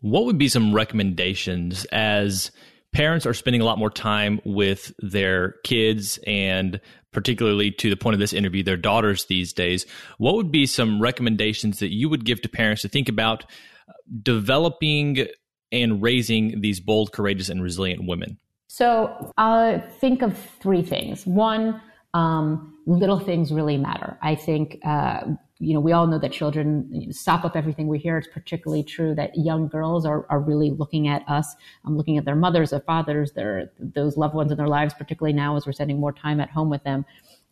What 0.00 0.24
would 0.24 0.38
be 0.38 0.48
some 0.48 0.74
recommendations 0.74 1.84
as 1.86 2.50
parents 2.92 3.26
are 3.26 3.34
spending 3.34 3.60
a 3.60 3.64
lot 3.64 3.78
more 3.78 3.90
time 3.90 4.40
with 4.44 4.92
their 4.98 5.52
kids 5.64 6.18
and 6.26 6.80
particularly 7.12 7.70
to 7.70 7.90
the 7.90 7.96
point 7.96 8.14
of 8.14 8.20
this 8.20 8.32
interview 8.32 8.62
their 8.62 8.76
daughters 8.76 9.26
these 9.26 9.52
days. 9.52 9.86
What 10.18 10.34
would 10.34 10.50
be 10.50 10.66
some 10.66 11.00
recommendations 11.00 11.78
that 11.78 11.92
you 11.92 12.08
would 12.08 12.24
give 12.24 12.40
to 12.42 12.48
parents 12.48 12.82
to 12.82 12.88
think 12.88 13.08
about 13.08 13.44
developing 14.22 15.26
and 15.70 16.02
raising 16.02 16.60
these 16.60 16.80
bold 16.80 17.12
courageous 17.12 17.48
and 17.48 17.62
resilient 17.62 18.06
women? 18.06 18.38
So 18.68 19.32
i 19.36 19.82
think 20.00 20.22
of 20.22 20.38
three 20.60 20.82
things. 20.82 21.26
One 21.26 21.80
um, 22.14 22.78
little 22.86 23.18
things 23.18 23.52
really 23.52 23.76
matter. 23.76 24.18
I 24.22 24.34
think 24.34 24.78
uh, 24.84 25.22
you 25.62 25.74
know, 25.74 25.80
we 25.80 25.92
all 25.92 26.08
know 26.08 26.18
that 26.18 26.32
children 26.32 27.12
stop 27.12 27.44
up 27.44 27.54
everything 27.54 27.86
we 27.86 27.98
hear. 27.98 28.18
It's 28.18 28.26
particularly 28.26 28.82
true 28.82 29.14
that 29.14 29.30
young 29.36 29.68
girls 29.68 30.04
are, 30.04 30.26
are 30.28 30.40
really 30.40 30.70
looking 30.70 31.06
at 31.06 31.22
us, 31.28 31.54
um, 31.84 31.96
looking 31.96 32.18
at 32.18 32.24
their 32.24 32.34
mothers, 32.34 32.70
their 32.70 32.80
fathers, 32.80 33.32
their 33.32 33.70
those 33.78 34.16
loved 34.16 34.34
ones 34.34 34.50
in 34.50 34.58
their 34.58 34.66
lives, 34.66 34.92
particularly 34.92 35.32
now 35.32 35.56
as 35.56 35.64
we're 35.64 35.72
spending 35.72 36.00
more 36.00 36.12
time 36.12 36.40
at 36.40 36.50
home 36.50 36.68
with 36.68 36.82
them, 36.82 37.04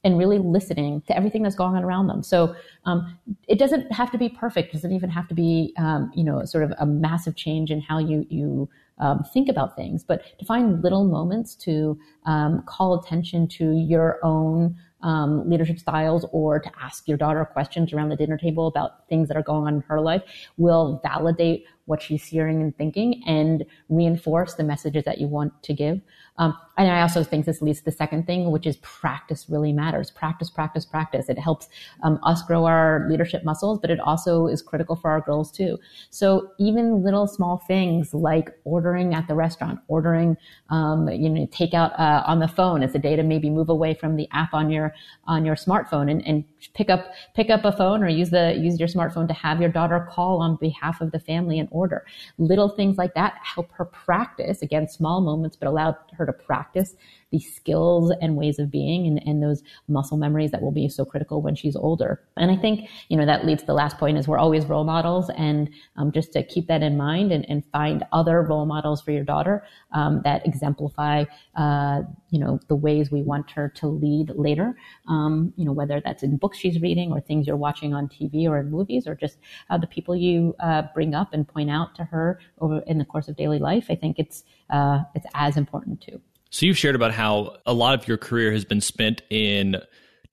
and 0.02 0.18
really 0.18 0.38
listening 0.38 1.02
to 1.02 1.16
everything 1.16 1.42
that's 1.42 1.54
going 1.54 1.76
on 1.76 1.84
around 1.84 2.08
them. 2.08 2.22
So 2.22 2.56
um, 2.84 3.16
it 3.46 3.58
doesn't 3.58 3.92
have 3.92 4.10
to 4.10 4.18
be 4.18 4.28
perfect. 4.28 4.70
It 4.70 4.78
doesn't 4.78 4.92
even 4.92 5.10
have 5.10 5.28
to 5.28 5.34
be, 5.34 5.72
um, 5.78 6.10
you 6.14 6.24
know, 6.24 6.44
sort 6.44 6.64
of 6.64 6.72
a 6.80 6.86
massive 6.86 7.36
change 7.36 7.70
in 7.70 7.80
how 7.80 7.98
you 7.98 8.26
you 8.28 8.68
um, 8.98 9.24
think 9.32 9.48
about 9.48 9.76
things, 9.76 10.02
but 10.02 10.38
to 10.38 10.44
find 10.44 10.82
little 10.82 11.04
moments 11.04 11.54
to 11.54 11.98
um, 12.26 12.62
call 12.66 12.98
attention 12.98 13.46
to 13.48 13.78
your 13.78 14.18
own 14.22 14.76
um, 15.02 15.48
leadership 15.48 15.78
styles 15.78 16.26
or 16.32 16.58
to 16.58 16.70
ask 16.80 17.08
your 17.08 17.16
daughter 17.16 17.44
questions 17.44 17.92
around 17.92 18.08
the 18.08 18.16
dinner 18.16 18.36
table 18.36 18.66
about 18.66 19.08
things 19.08 19.28
that 19.28 19.36
are 19.36 19.42
going 19.42 19.66
on 19.66 19.74
in 19.76 19.80
her 19.82 20.00
life 20.00 20.22
will 20.56 21.00
validate 21.02 21.64
what 21.90 22.00
she's 22.00 22.24
hearing 22.24 22.62
and 22.62 22.74
thinking 22.78 23.20
and 23.26 23.66
reinforce 23.88 24.54
the 24.54 24.62
messages 24.62 25.04
that 25.04 25.18
you 25.18 25.26
want 25.26 25.52
to 25.64 25.74
give. 25.74 26.00
Um, 26.38 26.56
and 26.78 26.88
I 26.88 27.02
also 27.02 27.22
think 27.22 27.44
this 27.44 27.60
leads 27.60 27.80
to 27.80 27.84
the 27.84 27.92
second 27.92 28.26
thing, 28.26 28.50
which 28.50 28.64
is 28.64 28.76
practice 28.76 29.46
really 29.50 29.72
matters. 29.72 30.10
Practice, 30.10 30.48
practice, 30.48 30.86
practice. 30.86 31.28
It 31.28 31.38
helps 31.38 31.68
um, 32.02 32.18
us 32.22 32.42
grow 32.42 32.64
our 32.64 33.06
leadership 33.10 33.44
muscles, 33.44 33.78
but 33.80 33.90
it 33.90 34.00
also 34.00 34.46
is 34.46 34.62
critical 34.62 34.96
for 34.96 35.10
our 35.10 35.20
girls 35.20 35.50
too. 35.50 35.78
So 36.10 36.52
even 36.58 37.02
little 37.02 37.26
small 37.26 37.58
things 37.58 38.14
like 38.14 38.48
ordering 38.64 39.12
at 39.12 39.26
the 39.26 39.34
restaurant, 39.34 39.80
ordering, 39.88 40.36
um, 40.70 41.08
you 41.08 41.28
know, 41.28 41.46
takeout 41.48 41.98
uh, 41.98 42.22
on 42.24 42.38
the 42.38 42.48
phone. 42.48 42.82
It's 42.82 42.94
a 42.94 42.98
day 43.00 43.16
to 43.16 43.24
maybe 43.24 43.50
move 43.50 43.68
away 43.68 43.94
from 43.94 44.16
the 44.16 44.28
app 44.32 44.54
on 44.54 44.70
your 44.70 44.94
on 45.26 45.44
your 45.44 45.56
smartphone 45.56 46.10
and, 46.10 46.26
and 46.26 46.44
pick 46.74 46.90
up 46.90 47.12
pick 47.34 47.50
up 47.50 47.64
a 47.64 47.72
phone 47.72 48.02
or 48.02 48.08
use 48.08 48.30
the 48.30 48.54
use 48.58 48.78
your 48.78 48.88
smartphone 48.88 49.26
to 49.28 49.34
have 49.34 49.60
your 49.60 49.70
daughter 49.70 50.08
call 50.10 50.40
on 50.40 50.56
behalf 50.56 51.00
of 51.00 51.10
the 51.12 51.18
family 51.18 51.58
and 51.58 51.68
order. 51.70 52.04
Little 52.38 52.68
things 52.68 52.98
like 52.98 53.14
that 53.14 53.34
help 53.42 53.70
her 53.72 53.84
practice 53.84 54.62
again, 54.62 54.88
small 54.88 55.20
moments, 55.20 55.56
but 55.56 55.68
allow 55.68 55.96
her 56.16 56.26
to 56.26 56.32
practice 56.32 56.94
these 57.30 57.54
skills 57.54 58.12
and 58.20 58.36
ways 58.36 58.58
of 58.58 58.70
being 58.70 59.06
and, 59.06 59.22
and 59.26 59.42
those 59.42 59.62
muscle 59.88 60.16
memories 60.16 60.50
that 60.50 60.62
will 60.62 60.72
be 60.72 60.88
so 60.88 61.04
critical 61.04 61.40
when 61.42 61.54
she's 61.54 61.76
older. 61.76 62.20
And 62.36 62.50
I 62.50 62.56
think, 62.56 62.88
you 63.08 63.16
know, 63.16 63.26
that 63.26 63.46
leads 63.46 63.62
to 63.62 63.66
the 63.66 63.74
last 63.74 63.98
point 63.98 64.18
is 64.18 64.26
we're 64.26 64.38
always 64.38 64.66
role 64.66 64.84
models 64.84 65.30
and 65.36 65.70
um, 65.96 66.12
just 66.12 66.32
to 66.32 66.42
keep 66.42 66.66
that 66.66 66.82
in 66.82 66.96
mind 66.96 67.32
and, 67.32 67.48
and 67.48 67.64
find 67.72 68.04
other 68.12 68.42
role 68.42 68.66
models 68.66 69.00
for 69.00 69.12
your 69.12 69.24
daughter 69.24 69.64
um, 69.92 70.22
that 70.24 70.44
exemplify, 70.46 71.24
uh, 71.56 72.02
you 72.30 72.38
know, 72.38 72.58
the 72.68 72.76
ways 72.76 73.10
we 73.10 73.22
want 73.22 73.50
her 73.52 73.68
to 73.68 73.86
lead 73.86 74.30
later, 74.34 74.76
um, 75.08 75.52
you 75.56 75.64
know, 75.64 75.72
whether 75.72 76.00
that's 76.04 76.22
in 76.22 76.36
books 76.36 76.58
she's 76.58 76.80
reading 76.80 77.12
or 77.12 77.20
things 77.20 77.46
you're 77.46 77.56
watching 77.56 77.94
on 77.94 78.08
TV 78.08 78.48
or 78.48 78.58
in 78.58 78.70
movies 78.70 79.06
or 79.06 79.14
just 79.14 79.38
uh, 79.70 79.78
the 79.78 79.86
people 79.86 80.16
you 80.16 80.54
uh, 80.60 80.82
bring 80.94 81.14
up 81.14 81.32
and 81.32 81.46
point 81.46 81.70
out 81.70 81.94
to 81.94 82.04
her 82.04 82.40
over 82.60 82.82
in 82.86 82.98
the 82.98 83.04
course 83.04 83.28
of 83.28 83.36
daily 83.36 83.58
life. 83.58 83.86
I 83.88 83.94
think 83.94 84.18
it's, 84.18 84.44
uh, 84.70 85.02
it's 85.14 85.26
as 85.34 85.56
important 85.56 86.00
too. 86.00 86.20
So 86.50 86.66
you've 86.66 86.78
shared 86.78 86.96
about 86.96 87.12
how 87.12 87.56
a 87.64 87.72
lot 87.72 87.98
of 87.98 88.08
your 88.08 88.16
career 88.16 88.52
has 88.52 88.64
been 88.64 88.80
spent 88.80 89.22
in 89.30 89.76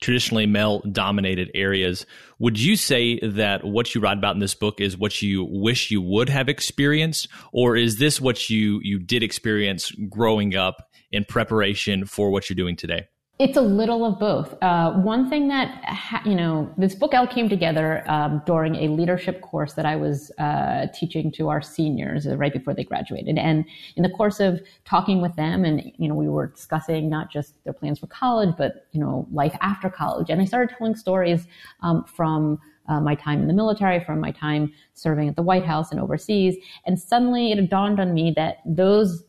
traditionally 0.02 0.46
male 0.46 0.82
dominated 0.92 1.50
areas. 1.56 2.06
Would 2.40 2.60
you 2.60 2.76
say 2.76 3.20
that 3.20 3.64
what 3.64 3.94
you 3.96 4.02
write 4.02 4.18
about 4.18 4.36
in 4.36 4.40
this 4.40 4.56
book 4.56 4.80
is 4.80 4.98
what 4.98 5.22
you 5.22 5.44
wish 5.50 5.90
you 5.90 6.02
would 6.02 6.30
have 6.30 6.50
experienced 6.50 7.28
or 7.52 7.76
is 7.76 7.98
this 7.98 8.22
what 8.22 8.50
you 8.50 8.80
you 8.84 9.00
did 9.00 9.24
experience 9.24 9.92
growing 10.10 10.56
up 10.56 10.88
in 11.12 11.26
preparation 11.26 12.06
for 12.06 12.30
what 12.30 12.50
you're 12.50 12.56
doing 12.56 12.76
today? 12.76 13.08
It's 13.40 13.56
a 13.56 13.62
little 13.62 14.04
of 14.04 14.18
both. 14.18 14.56
Uh, 14.64 14.94
one 14.94 15.30
thing 15.30 15.48
that, 15.50 15.84
ha- 15.86 16.24
you 16.26 16.34
know, 16.34 16.74
this 16.76 16.96
book 16.96 17.14
all 17.14 17.28
came 17.28 17.48
together 17.48 18.04
um, 18.10 18.42
during 18.48 18.74
a 18.76 18.88
leadership 18.88 19.42
course 19.42 19.74
that 19.74 19.86
I 19.86 19.96
was 19.96 20.32
uh, 20.40 20.88
teaching 20.92 21.32
to 21.34 21.50
our 21.50 21.62
seniors 21.62 22.26
uh, 22.26 22.36
right 22.36 22.52
before 22.52 22.74
they 22.74 22.84
graduated. 22.84 23.38
And 23.38 23.64
in 23.96 24.02
the 24.02 24.10
course 24.10 24.40
of 24.40 24.60
talking 24.86 25.22
with 25.22 25.36
them, 25.36 25.66
and, 25.66 25.92
you 25.98 26.08
know, 26.08 26.16
we 26.16 26.28
were 26.28 26.48
discussing 26.48 27.12
not 27.12 27.32
just 27.32 27.64
their 27.64 27.74
plans 27.74 28.00
for 28.00 28.08
college, 28.08 28.56
but, 28.58 28.88
you 28.92 29.00
know, 29.00 29.28
life 29.32 29.56
after 29.62 29.88
college. 29.88 30.32
And 30.32 30.42
I 30.42 30.46
started 30.46 30.76
telling 30.76 30.96
stories 30.96 31.46
um, 31.84 32.06
from 32.06 32.60
uh, 32.88 33.00
my 33.02 33.14
time 33.14 33.42
in 33.42 33.48
the 33.48 33.54
military, 33.54 34.04
from 34.04 34.20
my 34.20 34.32
time 34.32 34.74
serving 34.96 35.30
at 35.30 35.36
the 35.36 35.44
White 35.44 35.66
House 35.66 35.92
and 35.92 36.00
overseas. 36.00 36.56
And 36.88 37.00
suddenly 37.00 37.52
it 37.52 37.70
dawned 37.70 38.00
on 38.00 38.16
me 38.16 38.34
that 38.36 38.62
those 38.66 39.24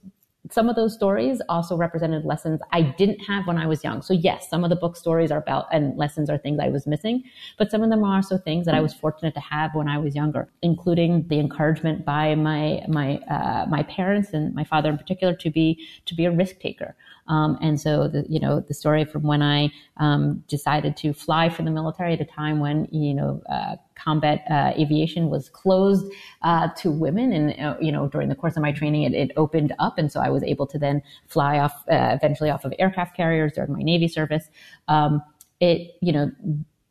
some 0.50 0.68
of 0.68 0.76
those 0.76 0.94
stories 0.94 1.40
also 1.48 1.76
represented 1.76 2.24
lessons 2.24 2.60
I 2.72 2.82
didn't 2.82 3.20
have 3.20 3.46
when 3.46 3.58
I 3.58 3.66
was 3.66 3.84
young. 3.84 4.02
So 4.02 4.14
yes, 4.14 4.48
some 4.48 4.64
of 4.64 4.70
the 4.70 4.76
book 4.76 4.96
stories 4.96 5.30
are 5.30 5.38
about 5.38 5.66
and 5.72 5.96
lessons 5.96 6.30
are 6.30 6.38
things 6.38 6.58
I 6.60 6.68
was 6.68 6.86
missing, 6.86 7.24
but 7.56 7.70
some 7.70 7.82
of 7.82 7.90
them 7.90 8.04
are 8.04 8.16
also 8.16 8.38
things 8.38 8.66
that 8.66 8.74
I 8.74 8.80
was 8.80 8.94
fortunate 8.94 9.34
to 9.34 9.40
have 9.40 9.74
when 9.74 9.88
I 9.88 9.98
was 9.98 10.14
younger, 10.14 10.48
including 10.62 11.26
the 11.28 11.38
encouragement 11.38 12.04
by 12.04 12.34
my 12.34 12.82
my 12.88 13.18
uh, 13.30 13.66
my 13.68 13.82
parents 13.84 14.32
and 14.32 14.54
my 14.54 14.64
father 14.64 14.88
in 14.90 14.98
particular 14.98 15.34
to 15.34 15.50
be 15.50 15.86
to 16.06 16.14
be 16.14 16.24
a 16.24 16.30
risk 16.30 16.60
taker. 16.60 16.96
Um, 17.28 17.58
and 17.60 17.80
so, 17.80 18.08
the, 18.08 18.24
you 18.28 18.40
know, 18.40 18.60
the 18.60 18.74
story 18.74 19.04
from 19.04 19.22
when 19.22 19.42
I 19.42 19.70
um, 19.98 20.42
decided 20.48 20.96
to 20.98 21.12
fly 21.12 21.48
for 21.48 21.62
the 21.62 21.70
military 21.70 22.14
at 22.14 22.20
a 22.20 22.24
time 22.24 22.58
when, 22.58 22.88
you 22.90 23.14
know, 23.14 23.42
uh, 23.50 23.76
combat 23.94 24.44
uh, 24.50 24.72
aviation 24.78 25.28
was 25.28 25.48
closed 25.48 26.10
uh, 26.42 26.68
to 26.78 26.90
women. 26.90 27.32
And, 27.32 27.60
uh, 27.60 27.76
you 27.80 27.92
know, 27.92 28.08
during 28.08 28.28
the 28.28 28.34
course 28.34 28.56
of 28.56 28.62
my 28.62 28.72
training, 28.72 29.02
it, 29.02 29.14
it, 29.14 29.32
opened 29.36 29.74
up. 29.78 29.98
And 29.98 30.10
so 30.10 30.20
I 30.20 30.30
was 30.30 30.42
able 30.42 30.66
to 30.68 30.78
then 30.78 31.02
fly 31.26 31.58
off, 31.58 31.84
uh, 31.90 32.16
eventually 32.16 32.50
off 32.50 32.64
of 32.64 32.72
aircraft 32.78 33.16
carriers 33.16 33.52
during 33.52 33.72
my 33.72 33.82
Navy 33.82 34.08
service. 34.08 34.48
Um, 34.88 35.22
it, 35.60 35.96
you 36.00 36.12
know, 36.12 36.30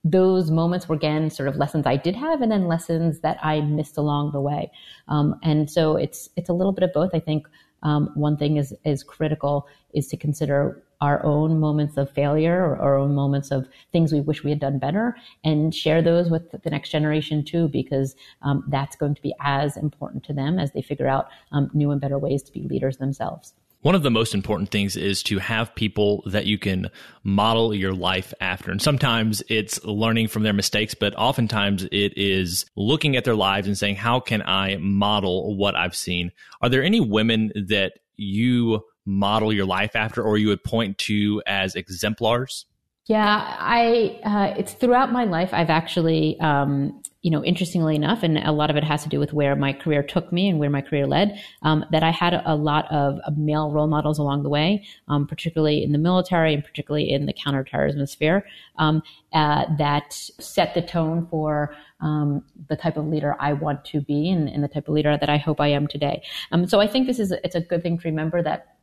those 0.04 0.52
moments 0.52 0.88
were 0.88 0.96
again 0.96 1.30
sort 1.30 1.50
of 1.50 1.58
lessons 1.58 1.86
I 1.86 1.98
did 1.98 2.16
have, 2.16 2.42
and 2.42 2.52
then 2.52 2.68
lessons 2.68 3.20
that 3.22 3.38
I 3.44 3.62
missed 3.62 3.98
along 3.98 4.32
the 4.32 4.42
way. 4.42 4.72
Um, 5.08 5.40
and 5.44 5.70
so 5.70 5.96
it's 5.98 6.30
it's 6.36 6.50
a 6.50 6.54
little 6.54 6.72
bit 6.72 6.84
of 6.84 6.94
both. 6.94 7.12
I 7.14 7.20
think 7.20 7.48
um, 7.84 8.10
one 8.16 8.38
thing 8.38 8.58
is 8.58 8.74
is 8.86 9.04
critical 9.04 9.68
is 9.94 10.08
to 10.08 10.18
consider 10.18 10.84
our 11.02 11.24
own 11.24 11.60
moments 11.60 11.96
of 11.98 12.10
failure 12.12 12.64
or 12.64 12.78
our 12.78 12.98
own 12.98 13.14
moments 13.14 13.52
of 13.52 13.68
things 13.92 14.12
we 14.12 14.22
wish 14.22 14.44
we 14.44 14.50
had 14.50 14.60
done 14.60 14.80
better 14.80 15.16
and 15.44 15.76
share 15.76 16.02
those 16.02 16.30
with 16.30 16.52
the 16.64 16.70
next 16.70 16.90
generation 16.90 17.44
too 17.44 17.68
because 17.68 18.16
um, 18.42 18.64
that's 18.68 18.96
going 18.96 19.14
to 19.14 19.22
be 19.22 19.34
as 19.42 19.78
important 19.78 20.24
to 20.24 20.34
them 20.34 20.58
as 20.58 20.72
they 20.72 20.82
figure 20.82 21.08
out 21.08 21.28
um, 21.52 21.70
new 21.74 21.92
and 21.92 22.02
better 22.02 22.18
ways 22.18 22.42
to 22.42 22.52
be 22.52 22.64
leaders 22.64 22.98
themselves 22.98 23.54
one 23.88 23.96
of 23.96 24.04
the 24.04 24.12
most 24.12 24.34
important 24.34 24.70
things 24.70 24.98
is 24.98 25.24
to 25.24 25.40
have 25.40 25.74
people 25.74 26.22
that 26.26 26.46
you 26.46 26.58
can 26.58 26.90
model 27.24 27.74
your 27.74 27.94
life 27.94 28.34
after. 28.42 28.70
And 28.70 28.82
sometimes 28.82 29.42
it's 29.48 29.82
learning 29.86 30.28
from 30.28 30.44
their 30.44 30.52
mistakes, 30.52 30.94
but 30.94 31.16
oftentimes 31.16 31.86
it 31.86 32.18
is 32.18 32.66
looking 32.76 33.16
at 33.16 33.24
their 33.24 33.34
lives 33.34 33.66
and 33.66 33.78
saying, 33.78 33.96
how 33.96 34.20
can 34.20 34.42
I 34.42 34.76
model 34.82 35.56
what 35.56 35.74
I've 35.78 35.96
seen? 35.96 36.34
Are 36.62 36.68
there 36.68 36.84
any 36.84 37.00
women 37.00 37.54
that 37.70 37.94
you 38.18 38.84
model 39.06 39.54
your 39.54 39.66
life 39.66 39.96
after 39.96 40.22
or 40.22 40.38
you 40.38 40.50
would 40.50 40.66
point 40.66 40.98
to 40.98 41.42
as 41.48 41.76
exemplars? 41.76 42.66
Yeah, 43.08 43.56
I, 43.58 44.20
uh, 44.24 44.60
it's 44.60 44.74
throughout 44.74 45.14
my 45.14 45.24
life, 45.24 45.52
I've 45.54 45.70
actually, 45.70 46.38
um, 46.42 47.02
you 47.22 47.32
know, 47.32 47.42
interestingly 47.42 47.96
enough, 47.96 48.22
and 48.22 48.38
a 48.38 48.52
lot 48.52 48.70
of 48.70 48.76
it 48.76 48.84
has 48.84 49.04
to 49.04 49.10
do 49.10 49.18
with 49.18 49.32
where 49.32 49.56
my 49.56 49.72
career 49.72 50.04
took 50.04 50.34
me 50.34 50.50
and 50.50 50.60
where 50.60 50.70
my 50.70 50.82
career 50.82 51.08
led, 51.08 51.42
um, 51.62 51.86
that 51.92 52.04
I 52.04 52.12
had 52.12 52.42
a 52.46 52.56
lot 52.56 52.92
of, 52.92 53.20
male 53.38 53.72
role 53.72 53.88
models 53.88 54.20
along 54.20 54.44
the 54.44 54.50
way, 54.50 54.84
um, 55.08 55.26
particularly 55.26 55.84
in 55.84 55.94
the 55.94 55.98
military 55.98 56.54
and 56.54 56.64
particularly 56.64 57.10
in 57.10 57.28
the 57.28 57.34
counterterrorism 57.34 58.06
sphere, 58.08 58.46
um, 58.78 59.02
uh, 59.32 59.66
that 59.78 60.12
set 60.12 60.74
the 60.74 60.82
tone 60.82 61.28
for 61.32 61.74
um, 62.02 62.44
the 62.68 62.76
type 62.76 62.98
of 62.98 63.08
leader 63.08 63.38
I 63.40 63.54
want 63.54 63.86
to 63.86 64.02
be 64.02 64.30
and, 64.30 64.50
and, 64.50 64.64
the 64.64 64.68
type 64.68 64.88
of 64.88 64.94
leader 64.94 65.18
that 65.18 65.30
I 65.30 65.38
hope 65.38 65.62
I 65.62 65.70
am 65.70 65.88
today. 65.88 66.24
Um, 66.52 66.68
so 66.68 66.80
I 66.80 66.88
think 66.88 67.08
this 67.08 67.20
is 67.20 67.32
it's 67.32 67.56
a 67.56 67.62
good 67.62 67.82
thing 67.84 67.98
to 68.00 68.08
remember 68.08 68.44
that 68.44 68.77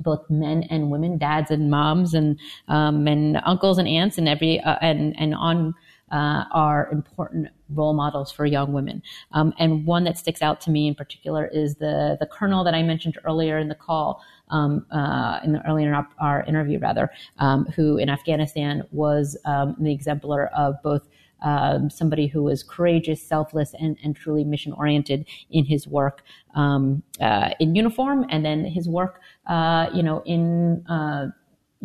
both 0.00 0.28
men 0.30 0.64
and 0.70 0.90
women, 0.90 1.18
dads 1.18 1.50
and 1.50 1.70
moms, 1.70 2.14
and 2.14 2.38
um, 2.68 3.06
and 3.06 3.40
uncles 3.44 3.78
and 3.78 3.88
aunts, 3.88 4.18
and 4.18 4.28
every 4.28 4.60
uh, 4.60 4.76
and 4.80 5.18
and 5.18 5.34
on 5.34 5.74
uh, 6.12 6.44
are 6.52 6.88
important 6.92 7.48
role 7.70 7.94
models 7.94 8.30
for 8.30 8.46
young 8.46 8.72
women. 8.72 9.02
Um, 9.32 9.52
and 9.58 9.84
one 9.86 10.04
that 10.04 10.18
sticks 10.18 10.42
out 10.42 10.60
to 10.62 10.70
me 10.70 10.86
in 10.86 10.94
particular 10.94 11.46
is 11.46 11.76
the 11.76 12.16
the 12.20 12.26
colonel 12.26 12.62
that 12.64 12.74
I 12.74 12.82
mentioned 12.82 13.18
earlier 13.24 13.58
in 13.58 13.68
the 13.68 13.74
call, 13.74 14.22
um, 14.50 14.86
uh, 14.90 15.40
in 15.42 15.52
the 15.52 15.68
earlier 15.68 15.88
in 15.88 15.94
our, 15.94 16.08
our 16.20 16.44
interview 16.44 16.78
rather, 16.78 17.10
um, 17.38 17.64
who 17.74 17.98
in 17.98 18.08
Afghanistan 18.08 18.84
was 18.92 19.36
um, 19.44 19.76
the 19.80 19.92
exemplar 19.92 20.46
of 20.56 20.76
both 20.82 21.08
um, 21.44 21.90
somebody 21.90 22.26
who 22.26 22.42
was 22.42 22.62
courageous, 22.62 23.22
selfless, 23.22 23.74
and, 23.78 23.96
and 24.02 24.16
truly 24.16 24.42
mission 24.42 24.72
oriented 24.72 25.26
in 25.50 25.64
his 25.64 25.86
work 25.86 26.24
um, 26.54 27.02
uh, 27.20 27.50
in 27.60 27.74
uniform, 27.74 28.26
and 28.30 28.44
then 28.44 28.64
his 28.64 28.88
work, 28.88 29.20
uh, 29.46 29.88
you 29.94 30.02
know, 30.02 30.22
in 30.24 30.84
uh, 30.88 31.26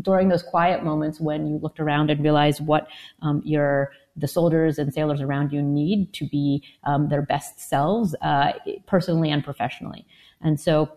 during 0.02 0.30
those 0.30 0.42
quiet 0.42 0.84
moments 0.84 1.20
when 1.20 1.46
you 1.46 1.58
looked 1.58 1.80
around 1.80 2.10
and 2.10 2.24
realized 2.24 2.66
what 2.66 2.88
um, 3.22 3.42
your 3.44 3.92
the 4.16 4.28
soldiers 4.28 4.80
and 4.80 4.94
sailors 4.94 5.22
around 5.22 5.52
you 5.52 5.62
need 5.62 6.12
to 6.14 6.28
be 6.28 6.64
um, 6.86 7.10
their 7.10 7.22
best 7.22 7.60
selves, 7.60 8.16
uh, 8.22 8.54
personally 8.88 9.30
and 9.30 9.44
professionally. 9.44 10.06
And 10.42 10.60
so, 10.60 10.90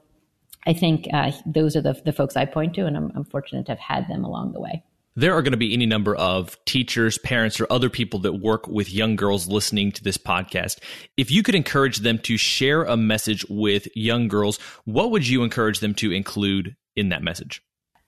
I 0.64 0.72
think 0.72 1.08
uh, 1.12 1.32
those 1.44 1.74
are 1.74 1.80
the, 1.80 2.00
the 2.04 2.12
folks 2.12 2.36
I 2.36 2.44
point 2.44 2.74
to, 2.74 2.86
and 2.86 2.96
I'm, 2.96 3.10
I'm 3.16 3.24
fortunate 3.24 3.66
to 3.66 3.72
have 3.72 3.80
had 3.80 4.08
them 4.08 4.24
along 4.24 4.52
the 4.52 4.60
way. 4.60 4.84
There 5.14 5.34
are 5.34 5.42
going 5.42 5.52
to 5.52 5.58
be 5.58 5.74
any 5.74 5.84
number 5.84 6.14
of 6.14 6.62
teachers, 6.64 7.18
parents, 7.18 7.60
or 7.60 7.66
other 7.70 7.90
people 7.90 8.20
that 8.20 8.34
work 8.34 8.66
with 8.66 8.90
young 8.90 9.14
girls 9.14 9.46
listening 9.46 9.92
to 9.92 10.02
this 10.02 10.16
podcast. 10.16 10.78
If 11.18 11.30
you 11.30 11.42
could 11.42 11.54
encourage 11.54 11.98
them 11.98 12.18
to 12.20 12.38
share 12.38 12.84
a 12.84 12.96
message 12.96 13.44
with 13.50 13.88
young 13.94 14.26
girls, 14.28 14.58
what 14.84 15.10
would 15.10 15.28
you 15.28 15.42
encourage 15.42 15.80
them 15.80 15.94
to 15.96 16.12
include 16.12 16.76
in 16.96 17.10
that 17.10 17.22
message? 17.22 17.62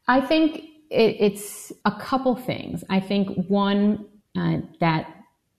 I 0.08 0.22
think 0.22 0.64
it, 0.90 1.16
it's 1.20 1.72
a 1.84 1.92
couple 1.92 2.36
things. 2.36 2.82
I 2.88 3.00
think 3.00 3.48
one, 3.48 4.06
uh, 4.36 4.58
that 4.80 5.14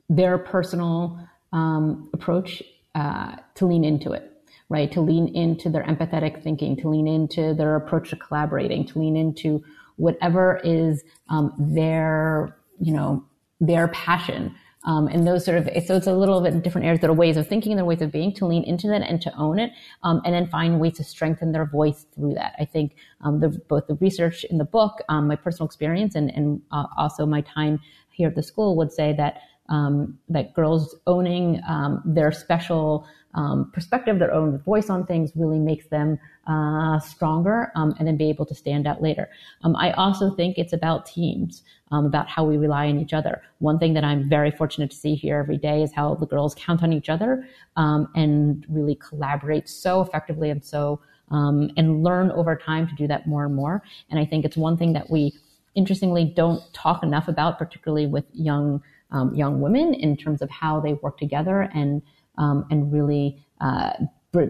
their 0.10 0.40
personal 0.40 1.20
um, 1.54 2.10
approach 2.14 2.64
uh, 2.96 3.36
to 3.56 3.66
lean 3.68 3.84
into 3.84 4.14
it 4.14 4.32
right? 4.70 4.92
To 4.94 5.02
lean 5.02 5.28
into 5.36 5.70
their 5.70 5.84
empathetic 5.84 6.42
thinking, 6.42 6.76
to 6.78 6.90
lean 6.90 7.08
into 7.08 7.54
their 7.54 7.76
approach 7.76 8.10
to 8.10 8.16
collaborating, 8.16 8.86
to 8.88 9.00
lean 9.00 9.16
into 9.16 9.64
whatever 9.98 10.60
is 10.64 11.04
um, 11.30 11.54
their, 11.58 12.58
you 12.80 12.94
know, 12.94 13.24
their 13.60 13.88
passion. 13.90 14.54
Um, 14.88 15.08
and 15.08 15.26
those 15.26 15.44
sort 15.44 15.58
of, 15.58 15.68
so 15.84 15.96
it's 15.96 16.06
a 16.06 16.14
little 16.14 16.42
bit 16.42 16.62
different 16.62 16.86
areas. 16.86 17.02
There 17.02 17.10
are 17.10 17.14
ways 17.14 17.38
of 17.38 17.48
thinking, 17.48 17.76
there 17.76 17.84
are 17.84 17.88
ways 17.88 18.04
of 18.04 18.12
being 18.12 18.32
to 18.36 18.46
lean 18.46 18.64
into 18.64 18.88
that 18.90 19.02
and 19.02 19.20
to 19.22 19.36
own 19.36 19.58
it, 19.58 19.72
um, 20.04 20.22
and 20.26 20.34
then 20.36 20.48
find 20.48 20.80
ways 20.80 20.98
to 20.98 21.04
strengthen 21.04 21.52
their 21.54 21.66
voice 21.66 22.06
through 22.14 22.36
that. 22.36 22.54
I 22.60 22.66
think 22.66 22.96
um, 23.22 23.40
the, 23.40 23.50
both 23.68 23.88
the 23.88 23.96
research 23.96 24.44
in 24.44 24.60
the 24.60 24.64
book, 24.64 25.00
um, 25.10 25.28
my 25.28 25.38
personal 25.38 25.66
experience, 25.66 26.14
and, 26.14 26.30
and 26.36 26.62
uh, 26.72 26.86
also 26.98 27.26
my 27.26 27.42
time 27.42 27.80
here 28.12 28.28
at 28.28 28.36
the 28.36 28.44
school 28.44 28.78
would 28.78 28.92
say 28.92 29.12
that 29.14 29.42
um, 29.70 30.18
that 30.30 30.54
girls 30.54 30.96
owning 31.08 31.62
um, 31.68 32.02
their 32.06 32.32
special 32.32 33.08
um, 33.34 33.70
perspective, 33.74 34.18
their 34.18 34.34
own 34.34 34.60
voice 34.60 34.90
on 34.90 35.06
things 35.06 35.32
really 35.36 35.60
makes 35.60 35.88
them 35.88 36.18
uh, 36.48 37.00
stronger 37.00 37.72
um, 37.76 37.94
and 38.00 38.08
then 38.08 38.16
be 38.16 38.30
able 38.30 38.46
to 38.46 38.56
stand 38.56 38.88
out 38.88 39.02
later. 39.02 39.30
Um, 39.64 39.76
I 39.76 39.92
also 39.92 40.34
think 40.36 40.58
it's 40.58 40.74
about 40.74 41.06
teams, 41.06 41.64
um, 41.92 42.06
about 42.06 42.30
how 42.30 42.46
we 42.46 42.58
rely 42.58 42.88
on 42.88 43.00
each 43.00 43.14
other. 43.14 43.42
One 43.60 43.78
thing 43.78 43.94
that 43.96 44.04
I'm 44.04 44.30
very 44.30 44.52
fortunate 44.52 44.92
to 44.92 44.96
see 44.96 45.16
here 45.16 45.38
every 45.38 45.58
day 45.58 45.84
is 45.84 45.92
how 45.94 46.16
the 46.16 46.26
girls 46.26 46.56
count 46.58 46.82
on 46.82 46.94
each 46.94 47.10
other 47.10 47.46
um, 47.76 48.08
and 48.16 48.66
really 48.70 48.96
collaborate 48.96 49.68
so 49.68 50.02
effectively 50.02 50.50
and 50.50 50.64
so 50.64 51.02
um, 51.32 51.72
and 51.76 52.04
learn 52.04 52.32
over 52.32 52.56
time 52.56 52.88
to 52.88 52.96
do 52.96 53.08
that 53.08 53.28
more 53.28 53.46
and 53.46 53.56
more. 53.56 53.84
And 54.10 54.20
I 54.20 54.26
think 54.26 54.46
it's 54.46 54.56
one 54.56 54.78
thing 54.78 54.94
that 54.94 55.10
we 55.10 55.34
interestingly 55.74 56.24
don't 56.24 56.62
talk 56.74 57.04
enough 57.04 57.28
about, 57.28 57.58
particularly 57.58 58.08
with 58.08 58.26
young 58.34 58.82
um, 59.16 59.28
young 59.42 59.56
women, 59.66 59.88
in 60.06 60.12
terms 60.24 60.42
of 60.42 60.50
how 60.62 60.74
they 60.86 60.94
work 61.06 61.18
together 61.26 61.58
and 61.80 62.02
um, 62.44 62.58
and 62.72 62.80
really, 62.96 63.26
uh, 63.68 63.94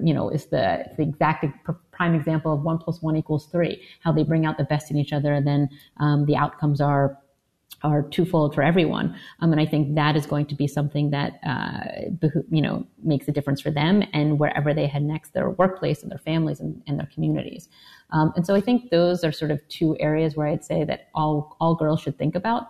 you 0.08 0.14
know, 0.18 0.28
is 0.38 0.46
the, 0.56 0.66
the 0.98 1.04
exact 1.10 1.46
prime 1.98 2.16
example 2.20 2.52
of 2.56 2.60
one 2.70 2.78
plus 2.84 2.98
one 3.08 3.16
equals 3.22 3.46
three, 3.54 3.74
how 4.04 4.12
they 4.12 4.24
bring 4.32 4.44
out 4.48 4.56
the 4.58 4.68
best 4.74 4.86
in 4.92 4.98
each 4.98 5.14
other, 5.18 5.32
and 5.38 5.46
then 5.46 5.62
um, 6.04 6.26
the 6.26 6.36
outcomes 6.44 6.82
are 6.82 7.08
are 7.82 8.02
twofold 8.16 8.56
for 8.56 8.64
everyone. 8.64 9.08
Um, 9.42 9.52
and 9.54 9.62
I 9.62 9.68
think 9.74 9.96
that 9.96 10.16
is 10.16 10.26
going 10.26 10.48
to 10.48 10.56
be 10.56 10.68
something 10.68 11.12
that, 11.12 11.32
uh, 11.54 11.82
you 12.50 12.62
know, 12.66 12.76
makes 13.04 13.28
a 13.28 13.32
difference 13.32 13.62
for 13.62 13.72
them 13.82 14.04
and 14.14 14.40
wherever 14.40 14.74
they 14.74 14.88
head 14.88 15.04
next, 15.04 15.34
their 15.34 15.50
workplace 15.62 16.02
and 16.02 16.10
their 16.14 16.24
families 16.30 16.60
and, 16.64 16.82
and 16.88 16.98
their 17.00 17.10
communities. 17.14 17.70
Um, 18.16 18.28
and 18.36 18.44
so 18.48 18.56
I 18.60 18.62
think 18.62 18.90
those 18.90 19.24
are 19.26 19.32
sort 19.32 19.52
of 19.52 19.60
two 19.68 19.96
areas 20.00 20.36
where 20.36 20.48
I'd 20.48 20.64
say 20.64 20.84
that 20.86 21.10
all, 21.14 21.58
all 21.60 21.76
girls 21.76 22.00
should 22.02 22.18
think 22.18 22.34
about. 22.34 22.64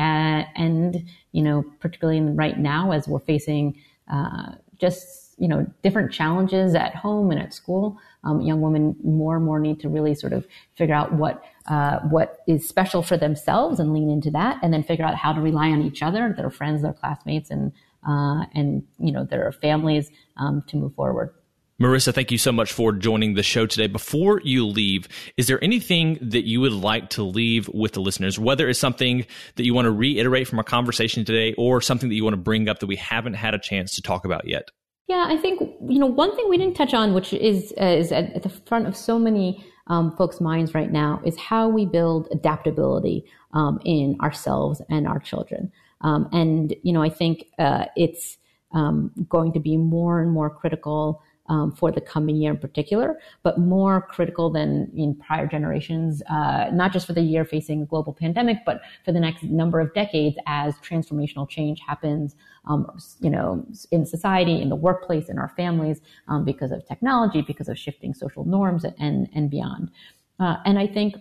And, 0.00 0.46
and, 0.56 1.04
you 1.32 1.42
know, 1.42 1.64
particularly 1.78 2.20
right 2.20 2.58
now 2.58 2.92
as 2.92 3.06
we're 3.06 3.20
facing 3.20 3.76
uh, 4.10 4.52
just 4.78 5.34
you 5.40 5.48
know 5.48 5.66
different 5.82 6.12
challenges 6.12 6.74
at 6.74 6.94
home 6.94 7.30
and 7.30 7.40
at 7.40 7.52
school. 7.54 7.98
Um, 8.22 8.42
young 8.42 8.60
women 8.60 8.94
more 9.02 9.36
and 9.36 9.44
more 9.44 9.58
need 9.58 9.80
to 9.80 9.88
really 9.88 10.14
sort 10.14 10.34
of 10.34 10.46
figure 10.76 10.94
out 10.94 11.14
what 11.14 11.42
uh, 11.66 12.00
what 12.00 12.40
is 12.46 12.68
special 12.68 13.02
for 13.02 13.16
themselves 13.16 13.80
and 13.80 13.92
lean 13.92 14.10
into 14.10 14.30
that, 14.32 14.58
and 14.62 14.72
then 14.72 14.82
figure 14.82 15.04
out 15.04 15.14
how 15.14 15.32
to 15.32 15.40
rely 15.40 15.70
on 15.70 15.82
each 15.82 16.02
other, 16.02 16.34
their 16.36 16.50
friends, 16.50 16.82
their 16.82 16.92
classmates, 16.92 17.50
and 17.50 17.72
uh, 18.06 18.44
and 18.54 18.82
you 18.98 19.10
know 19.10 19.24
their 19.24 19.50
families 19.52 20.10
um, 20.36 20.62
to 20.66 20.76
move 20.76 20.94
forward. 20.94 21.32
Marissa, 21.80 22.12
thank 22.12 22.30
you 22.30 22.36
so 22.36 22.52
much 22.52 22.72
for 22.72 22.92
joining 22.92 23.34
the 23.34 23.42
show 23.42 23.64
today. 23.64 23.86
Before 23.86 24.42
you 24.44 24.66
leave, 24.66 25.08
is 25.38 25.46
there 25.46 25.62
anything 25.64 26.18
that 26.20 26.46
you 26.46 26.60
would 26.60 26.74
like 26.74 27.08
to 27.10 27.22
leave 27.22 27.68
with 27.68 27.92
the 27.92 28.00
listeners, 28.00 28.38
whether 28.38 28.68
it's 28.68 28.78
something 28.78 29.24
that 29.56 29.64
you 29.64 29.72
want 29.72 29.86
to 29.86 29.90
reiterate 29.90 30.46
from 30.46 30.58
our 30.58 30.64
conversation 30.64 31.24
today 31.24 31.54
or 31.56 31.80
something 31.80 32.10
that 32.10 32.14
you 32.14 32.22
want 32.22 32.34
to 32.34 32.40
bring 32.40 32.68
up 32.68 32.80
that 32.80 32.86
we 32.86 32.96
haven't 32.96 33.32
had 33.32 33.54
a 33.54 33.58
chance 33.58 33.94
to 33.94 34.02
talk 34.02 34.26
about 34.26 34.46
yet? 34.46 34.70
Yeah, 35.08 35.24
I 35.26 35.38
think, 35.38 35.60
you 35.88 35.98
know, 35.98 36.06
one 36.06 36.36
thing 36.36 36.50
we 36.50 36.58
didn't 36.58 36.76
touch 36.76 36.92
on, 36.92 37.14
which 37.14 37.32
is, 37.32 37.72
uh, 37.80 37.84
is 37.86 38.12
at, 38.12 38.30
at, 38.34 38.42
the 38.42 38.50
front 38.50 38.86
of 38.86 38.94
so 38.94 39.18
many 39.18 39.64
um, 39.86 40.14
folks' 40.18 40.38
minds 40.38 40.74
right 40.74 40.92
now, 40.92 41.22
is 41.24 41.38
how 41.38 41.66
we 41.66 41.86
build 41.86 42.28
adaptability 42.30 43.24
um, 43.54 43.80
in 43.86 44.18
ourselves 44.20 44.82
and 44.90 45.06
our 45.06 45.18
children. 45.18 45.72
Um, 46.02 46.28
and, 46.30 46.76
you 46.82 46.92
know, 46.92 47.02
I 47.02 47.08
think 47.08 47.46
uh, 47.58 47.86
it's 47.96 48.36
um, 48.72 49.12
going 49.30 49.54
to 49.54 49.60
be 49.60 49.78
more 49.78 50.20
and 50.20 50.30
more 50.30 50.50
critical 50.50 51.22
um, 51.50 51.72
for 51.72 51.90
the 51.90 52.00
coming 52.00 52.36
year 52.36 52.52
in 52.52 52.58
particular, 52.58 53.18
but 53.42 53.58
more 53.58 54.00
critical 54.02 54.50
than 54.50 54.90
in 54.96 55.16
prior 55.16 55.46
generations, 55.46 56.22
uh, 56.30 56.70
not 56.72 56.92
just 56.92 57.06
for 57.06 57.12
the 57.12 57.20
year 57.20 57.44
facing 57.44 57.82
a 57.82 57.84
global 57.84 58.14
pandemic, 58.14 58.58
but 58.64 58.80
for 59.04 59.10
the 59.10 59.18
next 59.18 59.42
number 59.42 59.80
of 59.80 59.92
decades 59.92 60.36
as 60.46 60.74
transformational 60.76 61.48
change 61.48 61.80
happens, 61.80 62.36
um, 62.66 62.88
you 63.18 63.28
know, 63.28 63.66
in 63.90 64.06
society, 64.06 64.62
in 64.62 64.68
the 64.68 64.76
workplace, 64.76 65.28
in 65.28 65.38
our 65.38 65.52
families, 65.56 66.00
um, 66.28 66.44
because 66.44 66.70
of 66.70 66.86
technology, 66.86 67.42
because 67.42 67.68
of 67.68 67.76
shifting 67.76 68.14
social 68.14 68.44
norms 68.44 68.84
and, 68.98 69.28
and 69.34 69.50
beyond. 69.50 69.90
Uh, 70.38 70.56
and 70.64 70.78
I 70.78 70.86
think 70.86 71.16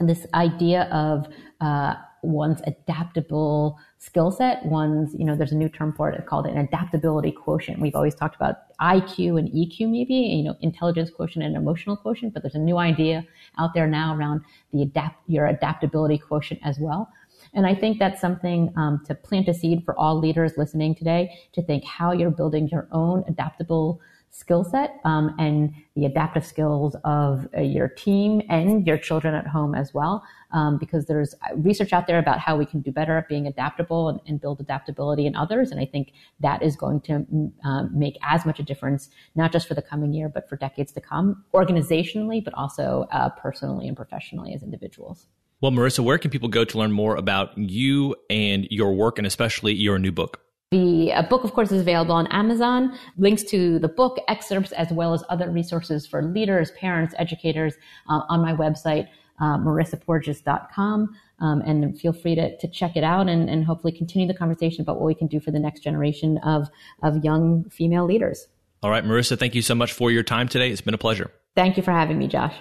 this 0.00 0.26
idea 0.32 0.84
of 0.84 1.28
uh, 1.60 1.96
one's 2.22 2.62
adaptable 2.66 3.78
skill 4.00 4.30
set. 4.30 4.64
One's, 4.64 5.14
you 5.14 5.26
know, 5.26 5.36
there's 5.36 5.52
a 5.52 5.56
new 5.56 5.68
term 5.68 5.92
for 5.92 6.10
it 6.10 6.26
called 6.26 6.46
an 6.46 6.56
adaptability 6.56 7.30
quotient. 7.30 7.78
We've 7.80 7.94
always 7.94 8.14
talked 8.14 8.34
about 8.34 8.74
IQ 8.80 9.38
and 9.38 9.48
EQ, 9.50 9.90
maybe, 9.90 10.14
you 10.14 10.42
know, 10.42 10.56
intelligence 10.62 11.10
quotient 11.10 11.44
and 11.44 11.54
emotional 11.54 11.98
quotient, 11.98 12.32
but 12.32 12.42
there's 12.42 12.54
a 12.54 12.58
new 12.58 12.78
idea 12.78 13.26
out 13.58 13.74
there 13.74 13.86
now 13.86 14.16
around 14.16 14.40
the 14.72 14.82
adapt, 14.82 15.16
your 15.28 15.46
adaptability 15.46 16.16
quotient 16.16 16.60
as 16.64 16.78
well. 16.80 17.12
And 17.52 17.66
I 17.66 17.74
think 17.74 17.98
that's 17.98 18.22
something 18.22 18.72
um, 18.76 19.02
to 19.06 19.14
plant 19.14 19.48
a 19.48 19.54
seed 19.54 19.84
for 19.84 19.94
all 19.98 20.18
leaders 20.18 20.52
listening 20.56 20.94
today 20.94 21.38
to 21.52 21.62
think 21.62 21.84
how 21.84 22.12
you're 22.12 22.30
building 22.30 22.68
your 22.68 22.88
own 22.92 23.22
adaptable 23.28 24.00
skill 24.30 24.62
set 24.62 25.00
um, 25.04 25.34
and 25.38 25.74
the 25.96 26.06
adaptive 26.06 26.46
skills 26.46 26.96
of 27.04 27.48
uh, 27.56 27.60
your 27.60 27.88
team 27.88 28.40
and 28.48 28.86
your 28.86 28.96
children 28.96 29.34
at 29.34 29.46
home 29.46 29.74
as 29.74 29.92
well. 29.92 30.22
Um, 30.52 30.78
because 30.78 31.06
there's 31.06 31.34
research 31.56 31.92
out 31.92 32.06
there 32.08 32.18
about 32.18 32.40
how 32.40 32.56
we 32.56 32.66
can 32.66 32.80
do 32.80 32.90
better 32.90 33.16
at 33.18 33.28
being 33.28 33.46
adaptable 33.46 34.08
and, 34.08 34.20
and 34.26 34.40
build 34.40 34.60
adaptability 34.60 35.26
in 35.26 35.36
others. 35.36 35.70
And 35.70 35.80
I 35.80 35.84
think 35.84 36.12
that 36.40 36.62
is 36.62 36.74
going 36.74 37.02
to 37.02 37.12
mm, 37.32 37.52
um, 37.64 37.90
make 37.96 38.18
as 38.22 38.44
much 38.44 38.58
a 38.58 38.64
difference, 38.64 39.10
not 39.36 39.52
just 39.52 39.68
for 39.68 39.74
the 39.74 39.82
coming 39.82 40.12
year, 40.12 40.28
but 40.28 40.48
for 40.48 40.56
decades 40.56 40.90
to 40.92 41.00
come, 41.00 41.44
organizationally, 41.54 42.42
but 42.42 42.52
also 42.54 43.06
uh, 43.12 43.28
personally 43.28 43.86
and 43.86 43.96
professionally 43.96 44.52
as 44.54 44.62
individuals. 44.62 45.26
Well, 45.60 45.72
Marissa, 45.72 46.00
where 46.00 46.18
can 46.18 46.30
people 46.30 46.48
go 46.48 46.64
to 46.64 46.78
learn 46.78 46.90
more 46.90 47.16
about 47.16 47.56
you 47.56 48.16
and 48.30 48.66
your 48.70 48.94
work 48.94 49.18
and 49.18 49.26
especially 49.26 49.74
your 49.74 49.98
new 49.98 50.10
book? 50.10 50.40
The 50.70 51.12
uh, 51.12 51.22
book, 51.22 51.42
of 51.42 51.52
course, 51.52 51.72
is 51.72 51.80
available 51.80 52.14
on 52.14 52.28
Amazon. 52.28 52.96
Links 53.18 53.42
to 53.44 53.80
the 53.80 53.88
book, 53.88 54.18
excerpts, 54.28 54.70
as 54.70 54.92
well 54.92 55.12
as 55.12 55.24
other 55.28 55.50
resources 55.50 56.06
for 56.06 56.22
leaders, 56.22 56.70
parents, 56.72 57.12
educators 57.18 57.74
uh, 58.08 58.20
on 58.28 58.40
my 58.40 58.52
website, 58.52 59.08
uh, 59.40 59.58
marissaporges.com. 59.58 61.08
Um, 61.40 61.60
and 61.62 61.98
feel 61.98 62.12
free 62.12 62.36
to, 62.36 62.56
to 62.56 62.68
check 62.68 62.96
it 62.96 63.02
out 63.02 63.28
and, 63.28 63.50
and 63.50 63.64
hopefully 63.64 63.92
continue 63.92 64.28
the 64.28 64.34
conversation 64.34 64.82
about 64.82 65.00
what 65.00 65.06
we 65.06 65.14
can 65.14 65.26
do 65.26 65.40
for 65.40 65.50
the 65.50 65.58
next 65.58 65.80
generation 65.80 66.38
of, 66.44 66.68
of 67.02 67.24
young 67.24 67.64
female 67.70 68.04
leaders. 68.04 68.46
All 68.80 68.90
right, 68.90 69.04
Marissa, 69.04 69.36
thank 69.36 69.56
you 69.56 69.62
so 69.62 69.74
much 69.74 69.92
for 69.92 70.12
your 70.12 70.22
time 70.22 70.46
today. 70.46 70.70
It's 70.70 70.80
been 70.80 70.94
a 70.94 70.98
pleasure. 70.98 71.32
Thank 71.56 71.78
you 71.78 71.82
for 71.82 71.90
having 71.90 72.16
me, 72.16 72.28
Josh. 72.28 72.54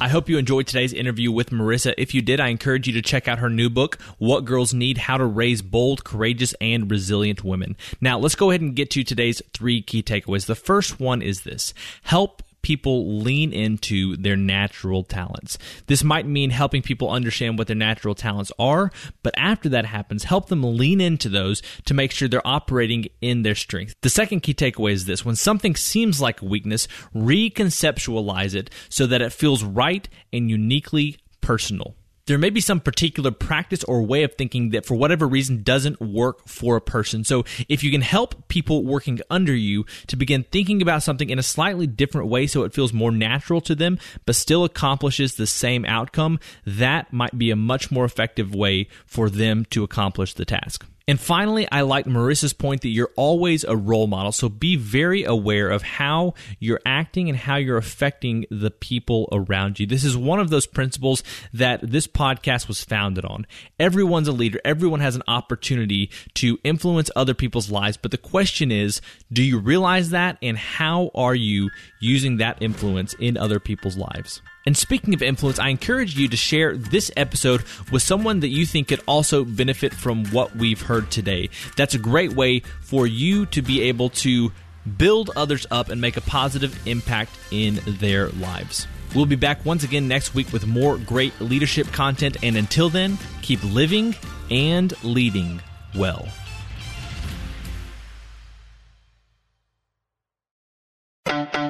I 0.00 0.06
hope 0.06 0.28
you 0.28 0.38
enjoyed 0.38 0.68
today's 0.68 0.92
interview 0.92 1.32
with 1.32 1.50
Marissa. 1.50 1.92
If 1.98 2.14
you 2.14 2.22
did, 2.22 2.38
I 2.38 2.48
encourage 2.48 2.86
you 2.86 2.92
to 2.92 3.02
check 3.02 3.26
out 3.26 3.40
her 3.40 3.50
new 3.50 3.68
book, 3.68 4.00
What 4.18 4.44
Girls 4.44 4.72
Need 4.72 4.96
How 4.96 5.16
to 5.16 5.24
Raise 5.24 5.60
Bold, 5.60 6.04
Courageous, 6.04 6.54
and 6.60 6.88
Resilient 6.88 7.42
Women. 7.42 7.76
Now, 8.00 8.16
let's 8.16 8.36
go 8.36 8.50
ahead 8.50 8.60
and 8.60 8.76
get 8.76 8.90
to 8.92 9.02
today's 9.02 9.42
three 9.52 9.82
key 9.82 10.04
takeaways. 10.04 10.46
The 10.46 10.54
first 10.54 11.00
one 11.00 11.20
is 11.20 11.40
this 11.40 11.74
help 12.02 12.44
people 12.62 13.18
lean 13.20 13.52
into 13.52 14.16
their 14.16 14.36
natural 14.36 15.04
talents. 15.04 15.58
This 15.86 16.04
might 16.04 16.26
mean 16.26 16.50
helping 16.50 16.82
people 16.82 17.10
understand 17.10 17.58
what 17.58 17.66
their 17.66 17.76
natural 17.76 18.14
talents 18.14 18.52
are, 18.58 18.90
but 19.22 19.34
after 19.36 19.68
that 19.70 19.86
happens, 19.86 20.24
help 20.24 20.48
them 20.48 20.76
lean 20.76 21.00
into 21.00 21.28
those 21.28 21.62
to 21.84 21.94
make 21.94 22.12
sure 22.12 22.28
they're 22.28 22.46
operating 22.46 23.06
in 23.20 23.42
their 23.42 23.54
strength. 23.54 23.94
The 24.02 24.10
second 24.10 24.40
key 24.40 24.54
takeaway 24.54 24.92
is 24.92 25.06
this 25.06 25.24
when 25.24 25.36
something 25.36 25.76
seems 25.76 26.20
like 26.20 26.42
a 26.42 26.46
weakness, 26.46 26.88
reconceptualize 27.14 28.54
it 28.54 28.70
so 28.88 29.06
that 29.06 29.22
it 29.22 29.32
feels 29.32 29.62
right 29.62 30.08
and 30.32 30.50
uniquely 30.50 31.16
personal 31.40 31.94
there 32.28 32.38
may 32.38 32.50
be 32.50 32.60
some 32.60 32.78
particular 32.78 33.30
practice 33.30 33.82
or 33.84 34.02
way 34.02 34.22
of 34.22 34.34
thinking 34.34 34.70
that 34.70 34.84
for 34.84 34.94
whatever 34.94 35.26
reason 35.26 35.62
doesn't 35.62 35.98
work 35.98 36.46
for 36.46 36.76
a 36.76 36.80
person. 36.80 37.24
So 37.24 37.44
if 37.70 37.82
you 37.82 37.90
can 37.90 38.02
help 38.02 38.48
people 38.48 38.84
working 38.84 39.20
under 39.30 39.54
you 39.54 39.86
to 40.08 40.16
begin 40.16 40.44
thinking 40.44 40.82
about 40.82 41.02
something 41.02 41.30
in 41.30 41.38
a 41.38 41.42
slightly 41.42 41.86
different 41.86 42.28
way 42.28 42.46
so 42.46 42.64
it 42.64 42.74
feels 42.74 42.92
more 42.92 43.10
natural 43.10 43.62
to 43.62 43.74
them, 43.74 43.98
but 44.26 44.36
still 44.36 44.64
accomplishes 44.64 45.34
the 45.34 45.46
same 45.46 45.86
outcome, 45.86 46.38
that 46.66 47.10
might 47.14 47.36
be 47.38 47.50
a 47.50 47.56
much 47.56 47.90
more 47.90 48.04
effective 48.04 48.54
way 48.54 48.88
for 49.06 49.30
them 49.30 49.64
to 49.70 49.82
accomplish 49.82 50.34
the 50.34 50.44
task. 50.44 50.84
And 51.08 51.18
finally, 51.18 51.66
I 51.72 51.80
like 51.80 52.04
Marissa's 52.04 52.52
point 52.52 52.82
that 52.82 52.90
you're 52.90 53.10
always 53.16 53.64
a 53.64 53.74
role 53.74 54.06
model. 54.06 54.30
So 54.30 54.50
be 54.50 54.76
very 54.76 55.24
aware 55.24 55.70
of 55.70 55.82
how 55.82 56.34
you're 56.60 56.82
acting 56.84 57.30
and 57.30 57.38
how 57.38 57.56
you're 57.56 57.78
affecting 57.78 58.44
the 58.50 58.70
people 58.70 59.26
around 59.32 59.80
you. 59.80 59.86
This 59.86 60.04
is 60.04 60.18
one 60.18 60.38
of 60.38 60.50
those 60.50 60.66
principles 60.66 61.24
that 61.54 61.80
this 61.82 62.06
podcast 62.06 62.68
was 62.68 62.84
founded 62.84 63.24
on. 63.24 63.46
Everyone's 63.80 64.28
a 64.28 64.32
leader. 64.32 64.60
Everyone 64.66 65.00
has 65.00 65.16
an 65.16 65.22
opportunity 65.26 66.10
to 66.34 66.58
influence 66.62 67.10
other 67.16 67.32
people's 67.32 67.70
lives. 67.70 67.96
But 67.96 68.10
the 68.10 68.18
question 68.18 68.70
is, 68.70 69.00
do 69.32 69.42
you 69.42 69.58
realize 69.58 70.10
that? 70.10 70.36
And 70.42 70.58
how 70.58 71.10
are 71.14 71.34
you 71.34 71.70
using 72.02 72.36
that 72.36 72.58
influence 72.60 73.14
in 73.14 73.38
other 73.38 73.58
people's 73.58 73.96
lives? 73.96 74.42
And 74.68 74.76
speaking 74.76 75.14
of 75.14 75.22
influence, 75.22 75.58
I 75.58 75.70
encourage 75.70 76.14
you 76.14 76.28
to 76.28 76.36
share 76.36 76.76
this 76.76 77.10
episode 77.16 77.64
with 77.90 78.02
someone 78.02 78.40
that 78.40 78.48
you 78.48 78.66
think 78.66 78.88
could 78.88 79.00
also 79.06 79.42
benefit 79.42 79.94
from 79.94 80.26
what 80.26 80.54
we've 80.56 80.82
heard 80.82 81.10
today. 81.10 81.48
That's 81.78 81.94
a 81.94 81.98
great 81.98 82.34
way 82.34 82.60
for 82.82 83.06
you 83.06 83.46
to 83.46 83.62
be 83.62 83.80
able 83.84 84.10
to 84.10 84.52
build 84.98 85.30
others 85.36 85.66
up 85.70 85.88
and 85.88 86.02
make 86.02 86.18
a 86.18 86.20
positive 86.20 86.86
impact 86.86 87.30
in 87.50 87.80
their 87.86 88.28
lives. 88.28 88.86
We'll 89.14 89.24
be 89.24 89.36
back 89.36 89.64
once 89.64 89.84
again 89.84 90.06
next 90.06 90.34
week 90.34 90.52
with 90.52 90.66
more 90.66 90.98
great 90.98 91.40
leadership 91.40 91.86
content. 91.86 92.36
And 92.42 92.54
until 92.54 92.90
then, 92.90 93.16
keep 93.40 93.64
living 93.64 94.16
and 94.50 94.92
leading 95.02 95.62
well. 95.96 96.28